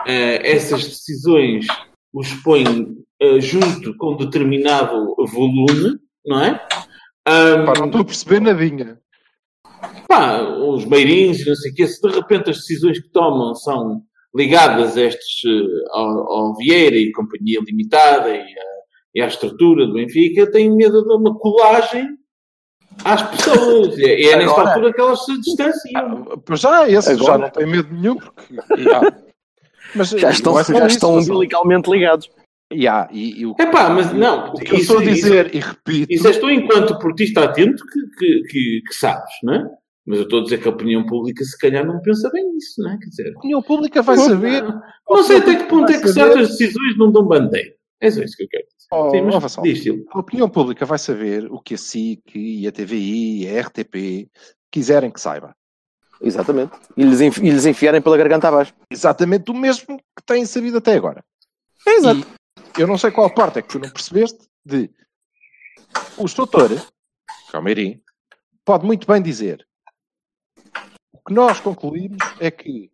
ah, 0.00 0.38
essas 0.42 0.86
decisões 0.86 1.66
os 2.12 2.32
põem 2.42 2.96
ah, 3.22 3.38
junto 3.38 3.94
com 3.98 4.16
determinado 4.16 5.14
volume, 5.26 5.98
não 6.24 6.42
é? 6.42 6.66
Ah, 7.26 7.64
Pá, 7.66 7.74
não 7.80 7.86
estou 7.86 8.00
a 8.00 8.04
perceber 8.04 8.40
nadinha. 8.40 8.98
pá, 10.08 10.40
os 10.42 10.86
meirins 10.86 11.40
e 11.40 11.48
não 11.48 11.54
sei 11.54 11.70
o 11.70 11.74
quê, 11.74 11.86
se 11.86 12.00
de 12.00 12.14
repente 12.14 12.48
as 12.50 12.56
decisões 12.56 12.98
que 12.98 13.10
tomam 13.10 13.54
são 13.54 14.00
ligadas 14.34 14.96
a 14.96 15.02
estes, 15.02 15.44
eh, 15.46 15.88
ao, 15.90 16.32
ao 16.32 16.56
Vieira 16.56 16.96
e 16.96 17.12
Companhia 17.12 17.60
Limitada 17.66 18.30
e, 18.30 18.40
a- 18.40 18.78
e 19.16 19.20
à 19.20 19.26
estrutura 19.26 19.86
do 19.86 19.92
Benfica, 19.94 20.40
eu 20.40 20.50
tenho 20.50 20.74
medo 20.76 21.02
de 21.02 21.12
uma 21.14 21.38
colagem 21.38 22.06
às 23.04 23.22
pessoas. 23.22 23.96
E 23.98 24.04
é, 24.04 24.22
é 24.32 24.36
nesta 24.36 24.52
Agora- 24.52 24.68
altura 24.70 24.92
que 24.92 25.00
elas 25.00 25.24
se 25.24 25.40
distanciam. 25.40 26.24
Pois 26.44 26.60
já, 26.60 26.88
esse 26.88 27.14
já 27.16 27.22
Agora- 27.22 27.38
não 27.38 27.50
tem 27.50 27.66
medo 27.66 27.88
nenhum, 27.94 28.16
porque. 28.16 28.54
Mas, 29.94 30.10
Já 30.10 30.30
estão, 30.30 30.52
não 30.52 30.60
é 30.60 30.64
já 30.64 30.72
isso, 30.78 30.86
estão 30.88 31.14
umbilicalmente 31.18 31.90
ligados. 31.90 32.30
Ya, 32.70 33.08
e, 33.10 33.40
e 33.40 33.46
o, 33.46 33.54
Epá, 33.58 33.88
mas 33.88 34.12
não, 34.12 34.50
o 34.50 34.52
que 34.58 34.72
eu 34.72 34.76
isso- 34.78 34.92
estou 34.92 34.98
a 34.98 35.04
dizer 35.04 35.54
e 35.54 35.60
repito. 35.60 36.12
Isso 36.12 36.26
és 36.28 36.36
tu, 36.36 36.50
enquanto 36.50 36.98
portista 36.98 37.44
atento, 37.44 37.82
que, 37.86 38.00
que, 38.18 38.42
que, 38.48 38.82
que 38.86 38.94
sabes, 38.94 39.32
não 39.42 39.54
é? 39.54 39.64
Mas 40.06 40.18
eu 40.18 40.24
estou 40.24 40.40
a 40.40 40.42
dizer 40.42 40.58
que 40.60 40.68
a 40.68 40.70
opinião 40.70 41.06
pública, 41.06 41.42
se 41.44 41.56
calhar, 41.56 41.86
não 41.86 42.00
pensa 42.02 42.30
bem 42.30 42.44
nisso, 42.52 42.82
não 42.82 42.90
é? 42.92 42.98
Quer 42.98 43.06
dizer, 43.08 43.32
a 43.34 43.38
opinião 43.38 43.62
pública 43.62 44.02
vai 44.02 44.18
saber. 44.18 44.62
não 45.08 45.22
sei 45.22 45.38
até 45.38 45.54
que 45.56 45.64
ponto 45.64 45.90
é 45.90 45.98
que 45.98 46.08
certas 46.08 46.48
decisões 46.50 46.98
não 46.98 47.10
dão 47.10 47.24
bandeira. 47.26 47.72
É 48.02 48.10
só 48.10 48.22
isso 48.22 48.36
que 48.36 48.42
eu 48.44 48.48
quero 48.50 48.64
dizer. 48.64 48.77
Oh, 48.90 49.10
Sim, 49.10 49.22
mas 49.22 49.34
oh, 49.34 49.40
Vassal, 49.40 49.64
Silvio. 49.64 50.06
a 50.10 50.18
opinião 50.18 50.48
pública 50.48 50.86
vai 50.86 50.98
saber 50.98 51.50
o 51.52 51.60
que 51.60 51.74
a 51.74 51.78
SIC 51.78 52.34
e 52.34 52.66
a 52.66 52.72
TVI 52.72 53.42
e 53.42 53.48
a 53.48 53.60
RTP 53.60 54.30
quiserem 54.70 55.10
que 55.10 55.20
saiba. 55.20 55.54
Exatamente. 56.20 56.72
E 56.96 57.04
lhes, 57.04 57.20
e 57.20 57.50
lhes 57.50 57.66
enfiarem 57.66 58.00
pela 58.00 58.16
garganta 58.16 58.48
abaixo. 58.48 58.74
Exatamente 58.90 59.50
o 59.50 59.54
mesmo 59.54 59.98
que 59.98 60.24
têm 60.24 60.44
sabido 60.46 60.78
até 60.78 60.94
agora. 60.94 61.22
Exato. 61.86 62.26
E 62.76 62.80
eu 62.80 62.86
não 62.86 62.98
sei 62.98 63.10
qual 63.10 63.32
parte 63.32 63.58
é 63.58 63.62
que 63.62 63.68
tu 63.68 63.78
não 63.78 63.90
percebeste 63.90 64.48
de 64.64 64.90
o 66.16 66.24
doutor, 66.24 66.70
Calmeirim, 67.50 68.02
pode 68.64 68.84
muito 68.84 69.06
bem 69.06 69.22
dizer 69.22 69.66
o 71.12 71.18
que 71.18 71.32
nós 71.32 71.60
concluímos 71.60 72.18
é 72.40 72.50
que 72.50 72.90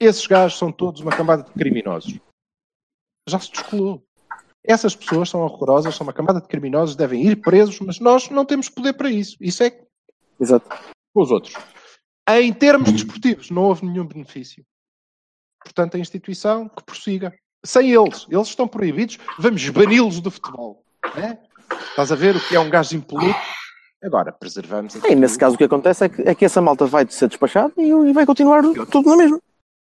esses 0.00 0.26
gajos 0.26 0.58
são 0.58 0.70
todos 0.70 1.00
uma 1.00 1.10
camada 1.10 1.42
de 1.42 1.52
criminosos. 1.52 2.18
Já 3.28 3.38
se 3.40 3.50
descolou. 3.50 4.07
Essas 4.68 4.94
pessoas 4.94 5.30
são 5.30 5.40
horrorosas, 5.40 5.94
são 5.94 6.06
uma 6.06 6.12
camada 6.12 6.40
de 6.40 6.46
criminosos, 6.46 6.94
devem 6.94 7.26
ir 7.26 7.36
presos, 7.36 7.80
mas 7.80 7.98
nós 7.98 8.28
não 8.28 8.44
temos 8.44 8.68
poder 8.68 8.92
para 8.92 9.10
isso. 9.10 9.36
Isso 9.40 9.62
é 9.62 9.80
Exato. 10.38 10.68
com 11.14 11.22
os 11.22 11.30
outros. 11.30 11.54
Em 12.28 12.52
termos 12.52 12.92
desportivos, 12.92 13.50
não 13.50 13.62
houve 13.62 13.86
nenhum 13.86 14.04
benefício. 14.06 14.62
Portanto, 15.64 15.96
a 15.96 16.00
instituição 16.00 16.68
que 16.68 16.84
prossiga. 16.84 17.32
Sem 17.64 17.90
eles. 17.92 18.26
Eles 18.30 18.48
estão 18.48 18.68
proibidos. 18.68 19.18
Vamos 19.38 19.66
bani-los 19.70 20.20
do 20.20 20.30
futebol. 20.30 20.84
né? 21.16 21.38
Estás 21.90 22.12
a 22.12 22.14
ver 22.14 22.36
o 22.36 22.40
que 22.40 22.54
é 22.54 22.60
um 22.60 22.70
gajo 22.70 22.94
impoluto? 22.96 23.34
Agora, 24.04 24.30
preservamos 24.30 24.94
E 24.94 25.14
nesse 25.14 25.36
caso 25.38 25.54
o 25.56 25.58
que 25.58 25.64
acontece 25.64 26.04
é 26.04 26.08
que, 26.08 26.22
é 26.22 26.34
que 26.34 26.44
essa 26.44 26.60
malta 26.62 26.86
vai 26.86 27.04
ser 27.10 27.28
despachada 27.28 27.72
e, 27.78 27.88
e 27.90 28.12
vai 28.12 28.24
continuar 28.24 28.62
tudo 28.92 29.10
na 29.10 29.16
mesma. 29.16 29.40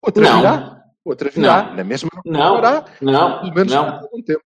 Outra 0.03 0.23
Não. 0.23 0.37
virá. 0.39 0.85
Outra 1.05 1.31
virá. 1.31 1.63
Não. 1.63 1.77
Na 1.77 1.85
mesma 1.85 2.11
não 2.25 2.33
Não, 2.33 2.55
virá. 2.57 2.85
não, 3.01 3.41
Pelo 3.41 3.55
menos 3.55 3.73
não, 3.73 3.89
algum 4.01 4.23
tempo. 4.23 4.43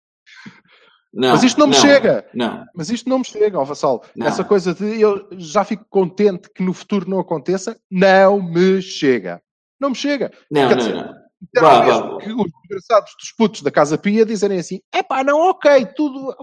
Não. 1.15 1.31
Mas 1.31 1.43
isto 1.45 1.61
não 1.61 1.69
me 1.69 1.75
chega. 1.75 2.27
Não. 2.35 2.65
Mas 2.75 2.91
isto 2.91 3.09
não 3.09 3.19
me 3.19 3.25
chega, 3.25 3.59
ó 3.59 3.65
Vassal. 3.65 4.05
Não. 4.17 4.27
Essa 4.27 4.43
coisa 4.43 4.75
de 4.75 5.01
eu 5.01 5.29
já 5.33 5.65
fico 5.65 5.87
contente 5.89 6.51
que 6.53 6.63
no 6.63 6.73
futuro 6.73 7.09
não 7.09 7.21
aconteça, 7.21 7.79
não 7.91 8.43
me 8.43 8.83
chega. 8.83 9.41
Não 9.81 9.91
me 9.91 9.95
chega. 9.95 10.33
Não, 10.51 10.69
Quer 10.69 10.77
não, 10.77 10.79
dizer, 10.79 10.95
não. 10.95 11.25
Terá 11.53 11.69
Vá, 11.69 12.01
vá. 12.01 12.19
que 12.19 12.33
os 12.33 12.51
desgraçados 12.63 13.13
dos 13.19 13.33
putos 13.37 13.63
da 13.63 13.71
Casa 13.71 13.99
Pia 13.99 14.25
dizerem 14.25 14.59
assim: 14.59 14.81
é 14.93 15.03
pá, 15.03 15.23
não, 15.23 15.39
ok, 15.39 15.87
tudo 15.95 16.35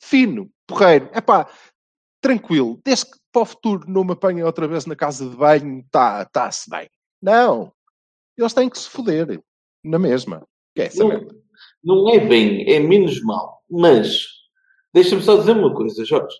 fino, 0.00 0.50
porreiro, 0.66 1.08
é 1.12 1.20
pá, 1.20 1.48
tranquilo, 2.20 2.80
desde 2.84 3.06
que 3.06 3.18
para 3.32 3.42
o 3.42 3.46
futuro 3.46 3.88
não 3.88 4.04
me 4.04 4.12
apanhem 4.12 4.44
outra 4.44 4.68
vez 4.68 4.84
na 4.84 4.94
casa 4.94 5.28
de 5.28 5.36
banho, 5.36 5.80
está 5.80 6.24
tá-se 6.26 6.68
bem. 6.68 6.88
Não, 7.20 7.72
eles 8.36 8.52
têm 8.52 8.68
que 8.68 8.78
se 8.78 8.88
foder, 8.88 9.40
na 9.84 9.98
mesma. 9.98 10.46
Que 10.74 10.82
é 10.82 10.86
essa 10.86 11.04
Não, 11.04 11.20
não 11.82 12.10
é 12.10 12.18
bem, 12.20 12.70
é 12.70 12.78
menos 12.78 13.22
mal. 13.22 13.61
Mas, 13.72 14.26
deixa-me 14.92 15.22
só 15.22 15.36
dizer 15.36 15.52
uma 15.52 15.74
coisa, 15.74 16.04
Jorge. 16.04 16.36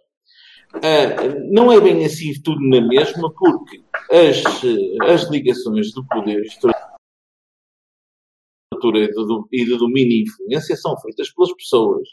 Ah, 0.74 1.34
não 1.50 1.72
é 1.72 1.80
bem 1.80 2.04
assim 2.04 2.32
tudo 2.42 2.60
na 2.68 2.80
mesma, 2.86 3.32
porque 3.34 3.82
as, 4.10 4.42
as 5.08 5.30
ligações 5.30 5.92
do 5.92 6.06
poder, 6.06 6.44
e 8.94 9.06
do, 9.08 9.48
e 9.50 9.64
do 9.64 9.78
domínio 9.78 10.12
e 10.12 10.22
influência 10.22 10.76
são 10.76 10.98
feitas 11.00 11.30
pelas 11.32 11.54
pessoas. 11.54 12.06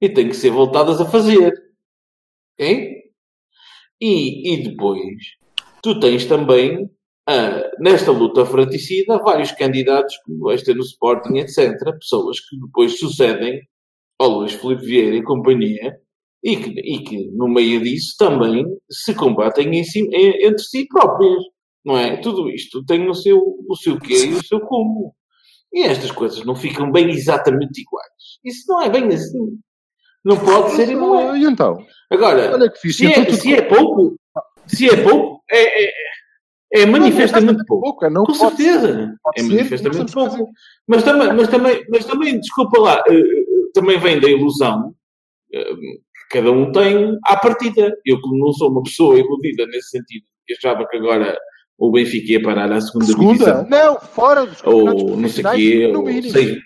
E 0.00 0.08
têm 0.08 0.28
que 0.28 0.36
ser 0.36 0.50
voltadas 0.50 1.00
a 1.00 1.06
fazer. 1.06 1.52
Ok? 2.52 3.02
E, 4.00 4.54
e 4.54 4.62
depois, 4.62 5.00
tu 5.82 5.98
tens 5.98 6.24
também, 6.26 6.88
ah, 7.28 7.68
nesta 7.80 8.12
luta 8.12 8.46
fratricida, 8.46 9.18
vários 9.18 9.50
candidatos, 9.52 10.16
como 10.24 10.54
ter 10.56 10.74
no 10.74 10.82
Sporting, 10.82 11.38
etc. 11.38 11.76
Pessoas 11.98 12.38
que 12.40 12.58
depois 12.60 12.98
sucedem 12.98 13.60
ao 14.24 14.30
Luís 14.38 14.52
Filipe 14.52 14.84
Vieira 14.84 15.16
e 15.16 15.22
companhia, 15.22 15.96
e 16.42 16.56
que, 16.56 16.70
e 16.80 16.98
que 17.04 17.30
no 17.32 17.48
meio 17.48 17.80
disso 17.82 18.14
também 18.18 18.64
se 18.90 19.14
combatem 19.14 19.68
em 19.78 19.84
si- 19.84 20.08
em- 20.12 20.46
entre 20.46 20.62
si 20.62 20.86
próprias. 20.88 21.42
Não 21.84 21.98
é? 21.98 22.16
Tudo 22.18 22.48
isto 22.50 22.84
tem 22.86 23.08
o 23.08 23.14
seu, 23.14 23.38
o 23.68 23.76
seu 23.76 23.98
quê 24.00 24.26
e 24.26 24.34
o 24.34 24.44
seu 24.44 24.58
como. 24.60 25.14
E 25.72 25.82
estas 25.82 26.10
coisas 26.10 26.44
não 26.44 26.54
ficam 26.56 26.90
bem 26.90 27.10
exatamente 27.10 27.80
iguais. 27.82 28.38
Isso 28.44 28.64
não 28.68 28.80
é 28.82 28.88
bem 28.88 29.06
assim. 29.08 29.58
Não 30.24 30.36
pode 30.38 30.70
ser 30.72 30.88
e 30.88 30.94
não 30.94 31.34
é. 31.34 31.38
E 31.38 31.44
então? 31.44 31.76
Agora, 32.10 32.52
Olha 32.54 32.70
que 32.70 32.78
fixe. 32.78 32.98
se 32.98 33.06
então 33.06 33.22
é, 33.22 33.26
tudo 33.26 33.36
se 33.38 33.54
é 33.54 33.62
pouco, 33.62 34.16
se 34.66 34.88
é 34.88 34.96
pouco, 35.02 35.42
é, 35.50 35.84
é, 35.84 35.90
é 36.74 36.86
manifestamente 36.86 37.64
pouco. 37.66 37.82
pouco, 37.84 38.08
não 38.10 38.24
Com 38.24 38.32
certeza. 38.34 38.88
ser, 38.96 39.14
É 39.36 39.42
manifestamente 39.42 40.14
não 40.16 40.28
pouco. 40.28 40.50
Mas 40.88 41.02
também, 41.02 41.32
mas 41.34 41.48
também, 41.48 41.84
mas 41.90 42.04
também, 42.06 42.40
desculpa 42.40 42.80
lá, 42.80 43.02
eh, 43.08 43.22
também 43.74 43.98
vem 43.98 44.18
da 44.20 44.28
ilusão 44.28 44.94
eh, 45.52 45.64
que 45.74 46.38
cada 46.38 46.50
um 46.50 46.72
tem 46.72 47.18
à 47.26 47.36
partida. 47.36 47.94
Eu, 48.06 48.20
como 48.20 48.38
não 48.38 48.52
sou 48.52 48.70
uma 48.70 48.82
pessoa 48.82 49.18
iludida 49.18 49.66
nesse 49.66 49.90
sentido, 49.90 50.24
que 50.46 50.54
achava 50.54 50.86
que 50.88 50.96
agora 50.96 51.36
o 51.76 51.90
Benfica 51.90 52.32
ia 52.32 52.42
parar 52.42 52.72
à 52.72 52.80
segunda, 52.80 53.04
Segunda? 53.06 53.32
divisão. 53.32 53.66
Não, 53.68 53.98
fora 54.00 54.46
dos 54.46 54.62
Ou 54.64 55.16
não 55.16 55.28
sei 55.28 55.44
quê, 55.44 55.88
no 55.92 55.98
ou, 56.00 56.04
mínimo. 56.06 56.30
sei, 56.32 56.58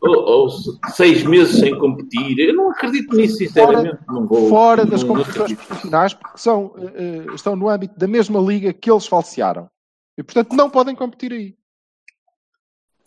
ou, 0.00 0.16
ou 0.16 0.50
seis 0.94 1.24
meses 1.24 1.58
sem 1.58 1.76
competir. 1.78 2.38
Eu 2.38 2.54
não 2.54 2.70
acredito 2.70 3.14
nisso, 3.16 3.36
sinceramente. 3.36 3.96
Fora, 3.96 4.20
não 4.20 4.26
vou, 4.26 4.48
fora 4.48 4.86
das 4.86 5.02
não, 5.02 5.08
não 5.08 5.16
competições 5.16 5.42
acredito. 5.42 5.66
profissionais, 5.66 6.14
porque 6.14 6.38
são, 6.38 6.74
eh, 6.94 7.26
estão 7.34 7.56
no 7.56 7.68
âmbito 7.68 7.98
da 7.98 8.06
mesma 8.06 8.38
liga 8.40 8.72
que 8.72 8.90
eles 8.90 9.06
falsearam. 9.06 9.68
E, 10.16 10.22
portanto, 10.22 10.54
não 10.54 10.70
podem 10.70 10.94
competir 10.94 11.32
aí. 11.32 11.54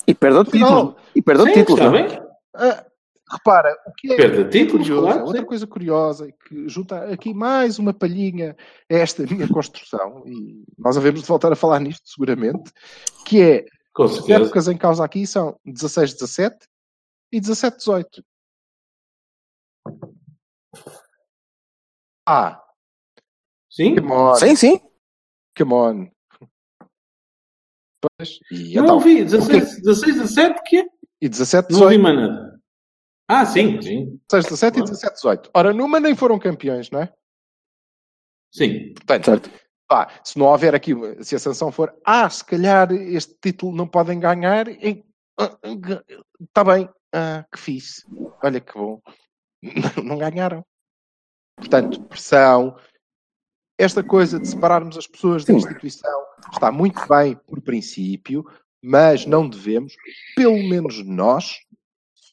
E 0.07 0.13
perde 0.13 0.37
o 0.39 0.43
título. 0.43 0.65
Não. 0.69 0.95
E 1.15 1.21
perde 1.21 1.43
o 1.43 1.53
título. 1.53 1.77
está 1.77 1.85
não? 1.85 1.91
bem. 1.91 2.21
Ah, 2.55 2.85
repara, 3.31 3.77
o 3.85 3.91
que 3.93 4.13
é 4.13 4.17
Perda 4.17 4.49
títulos, 4.49 4.87
curioso, 4.87 5.19
outra 5.19 5.45
coisa 5.45 5.67
curiosa 5.67 6.27
e 6.27 6.31
que 6.33 6.67
junta 6.67 7.05
aqui 7.11 7.33
mais 7.33 7.77
uma 7.77 7.93
palhinha 7.93 8.55
a 8.89 8.93
esta 8.93 9.23
minha 9.23 9.47
construção, 9.47 10.23
e 10.25 10.63
nós 10.77 10.97
havemos 10.97 11.21
de 11.21 11.27
voltar 11.27 11.51
a 11.51 11.55
falar 11.55 11.79
nisto 11.79 12.07
seguramente, 12.09 12.71
que 13.25 13.41
é 13.41 13.65
as 13.99 14.29
épocas 14.29 14.67
em 14.67 14.77
causa 14.77 15.03
aqui 15.03 15.27
são 15.27 15.59
16-17 15.67 16.55
e 17.31 17.41
17-18. 17.41 18.23
Ah, 22.25 22.61
Sim? 23.69 23.95
come 23.95 24.11
on, 24.11 24.35
Sim, 24.35 24.55
sim. 24.55 24.79
come 25.57 25.73
on. 25.73 26.11
Pois, 28.01 28.39
e, 28.51 28.75
Não 28.75 28.83
então, 28.83 28.95
ouvi. 28.95 29.23
16, 29.23 29.81
16, 29.81 30.15
17, 30.15 30.61
que 30.65 30.77
é? 30.77 30.85
e 31.21 31.27
17, 31.27 31.73
Não 31.73 31.81
ouvi 31.81 31.97
18, 31.97 32.01
mais 32.01 32.15
nada. 32.15 32.48
Ah, 33.31 33.45
sim, 33.45 33.79
sim. 33.79 34.19
16, 34.31 34.45
17 34.45 34.79
e 34.79 34.83
17, 34.83 35.13
18. 35.13 35.51
Ora, 35.53 35.71
numa 35.71 35.99
nem 35.99 36.15
foram 36.15 36.39
campeões, 36.39 36.89
não 36.89 37.03
é? 37.03 37.13
Sim. 38.51 38.91
Portanto, 38.95 39.25
Certo. 39.25 39.51
pá, 39.87 40.19
se 40.23 40.39
não 40.39 40.47
houver 40.47 40.73
aqui, 40.73 40.93
se 41.23 41.35
a 41.35 41.39
sanção 41.39 41.71
for, 41.71 41.95
ah, 42.03 42.27
se 42.27 42.43
calhar 42.43 42.91
este 42.91 43.35
título 43.39 43.75
não 43.75 43.87
podem 43.87 44.19
ganhar, 44.19 44.65
está 44.67 46.63
bem, 46.65 46.89
ah, 47.13 47.45
que 47.53 47.59
fixe, 47.59 48.03
olha 48.43 48.59
que 48.59 48.73
bom, 48.73 48.99
não 50.03 50.17
ganharam. 50.17 50.65
Portanto, 51.55 52.01
pressão, 52.05 52.75
esta 53.77 54.03
coisa 54.03 54.39
de 54.39 54.47
separarmos 54.47 54.97
as 54.97 55.05
pessoas 55.05 55.45
da 55.45 55.53
instituição 55.53 56.25
está 56.51 56.71
muito 56.71 57.07
bem 57.07 57.35
por 57.35 57.61
princípio, 57.61 58.43
mas 58.81 59.27
não 59.27 59.47
devemos, 59.47 59.93
pelo 60.35 60.57
menos 60.67 61.05
nós, 61.05 61.59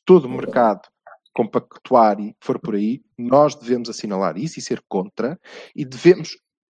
todo 0.06 0.24
o 0.24 0.30
mercado 0.30 0.88
compactuar 1.34 2.18
e 2.18 2.34
for 2.40 2.58
por 2.58 2.74
aí, 2.74 3.02
nós 3.18 3.54
devemos 3.54 3.90
assinalar 3.90 4.38
isso 4.38 4.58
e 4.58 4.62
ser 4.62 4.82
contra, 4.88 5.38
e 5.74 5.84
devemos 5.84 6.30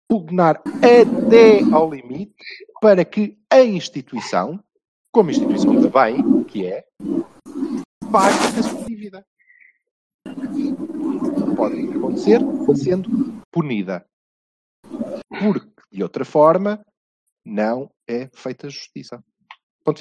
pugnar 0.10 0.60
até 0.78 1.62
ao 1.72 1.94
limite 1.94 2.34
para 2.82 3.06
que 3.06 3.38
a 3.52 3.62
instituição, 3.62 4.60
como 5.12 5.30
instituição 5.30 5.80
de 5.80 5.88
bem, 5.90 6.44
que 6.46 6.66
é, 6.66 6.84
pague 8.12 8.60
a 8.60 8.64
sua 8.64 8.84
dívida. 8.86 9.24
Pode 11.56 11.96
acontecer 11.96 12.40
sendo 12.76 13.44
punida. 13.52 14.08
Porque, 15.30 15.68
de 15.92 16.02
outra 16.02 16.26
forma, 16.26 16.84
não 17.46 17.92
é 18.08 18.28
feita 18.34 18.70
justiça. 18.70 19.24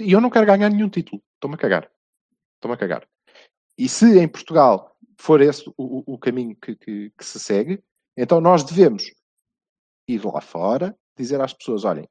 E 0.01 0.13
eu 0.13 0.21
não 0.21 0.31
quero 0.31 0.47
ganhar 0.47 0.71
nenhum 0.71 0.89
título. 0.89 1.23
Estou-me 1.35 1.57
a 1.57 1.59
cagar. 1.59 1.91
Estou-me 2.55 2.75
a 2.75 2.79
cagar. 2.79 3.07
E 3.79 3.89
se 3.89 4.19
em 4.19 4.29
Portugal 4.29 4.95
for 5.19 5.41
esse 5.41 5.69
o, 5.77 6.15
o- 6.15 6.19
caminho 6.19 6.57
que, 6.57 6.75
que- 6.77 7.11
que 7.17 7.25
se 7.25 7.39
segue, 7.39 7.83
então 8.17 8.41
nós 8.41 8.63
devemos 8.65 9.05
ir 10.09 10.25
lá 10.25 10.41
fora, 10.41 10.97
dizer 11.19 11.41
às 11.41 11.53
pessoas: 11.53 11.85
olhem, 11.85 12.07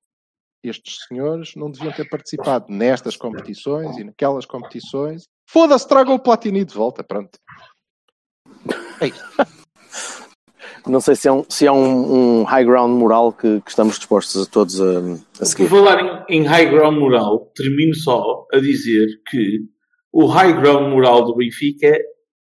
estes 0.63 0.97
senhores 1.07 1.53
não 1.55 1.69
deviam 1.71 1.93
ter 1.93 2.07
participado 2.09 2.65
nestas 2.69 3.15
competições 3.15 3.97
e 3.97 4.03
naquelas 4.03 4.45
competições. 4.45 5.23
Foda-se, 5.49 5.87
tragam 5.87 6.15
o 6.15 6.19
Platini 6.19 6.65
de 6.65 6.73
volta. 6.73 7.03
Pronto. 7.03 7.37
É 9.01 9.07
isso. 9.07 9.23
Não 10.87 10.99
sei 11.01 11.15
se 11.15 11.27
é 11.27 11.31
um, 11.31 11.43
se 11.49 11.65
é 11.65 11.71
um, 11.71 12.41
um 12.41 12.43
high 12.43 12.63
ground 12.63 12.91
moral 12.99 13.33
que, 13.33 13.59
que 13.61 13.69
estamos 13.69 13.97
dispostos 13.97 14.47
a 14.47 14.51
todos 14.51 14.79
a, 14.79 14.99
a 14.99 15.01
Por 15.39 15.45
seguir. 15.45 15.67
falar 15.69 16.25
em, 16.29 16.41
em 16.41 16.43
high 16.43 16.69
ground 16.69 16.97
moral, 16.99 17.51
termino 17.55 17.95
só 17.95 18.45
a 18.53 18.59
dizer 18.59 19.07
que 19.29 19.65
o 20.15 20.25
high 20.27 20.53
ground 20.53 20.93
moral 20.93 21.25
do 21.25 21.35
Benfica 21.35 21.99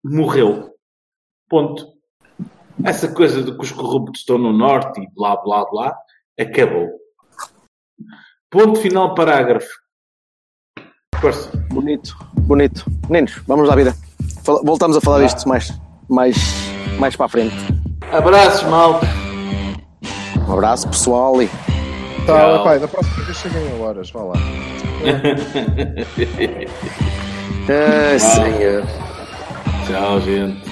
morreu. 0.05 0.75
Ponto. 1.49 1.87
Essa 2.83 3.15
coisa 3.15 3.45
de 3.45 3.57
que 3.57 3.63
os 3.63 3.71
corruptos 3.71 4.23
estão 4.23 4.39
no 4.39 4.53
norte 4.53 5.01
e 5.01 5.09
blá 5.15 5.37
blá 5.37 5.65
blá 5.67 5.97
acabou. 6.39 6.89
Ponto 8.51 8.81
final 8.81 9.15
parágrafo. 9.15 9.69
Força. 11.21 11.57
Bonito, 11.73 12.17
bonito. 12.41 12.85
Meninos, 13.09 13.41
vamos 13.47 13.71
à 13.71 13.77
vida. 13.77 13.95
Voltamos 14.65 14.97
a 14.97 15.01
falar 15.01 15.23
disto 15.23 15.49
mais, 15.49 15.73
mais, 16.09 16.37
mais 16.99 17.15
para 17.15 17.27
a 17.27 17.29
frente. 17.29 17.55
Abraços, 18.11 18.69
malta. 18.69 19.07
Um 20.49 20.55
abraço 20.55 20.89
pessoal 20.89 21.41
e 21.41 21.49
Tá, 22.27 22.65
pai, 22.65 22.81
da 22.81 22.89
próxima 22.89 23.25
vez 23.25 23.37
cheguem 23.37 23.63
a 23.71 23.75
horas. 23.85 24.11
Vá 24.11 24.25
lá. 24.25 24.35
Ai, 27.73 28.19
senhor. 28.19 28.83
Tchau, 29.87 30.21
gente. 30.23 30.70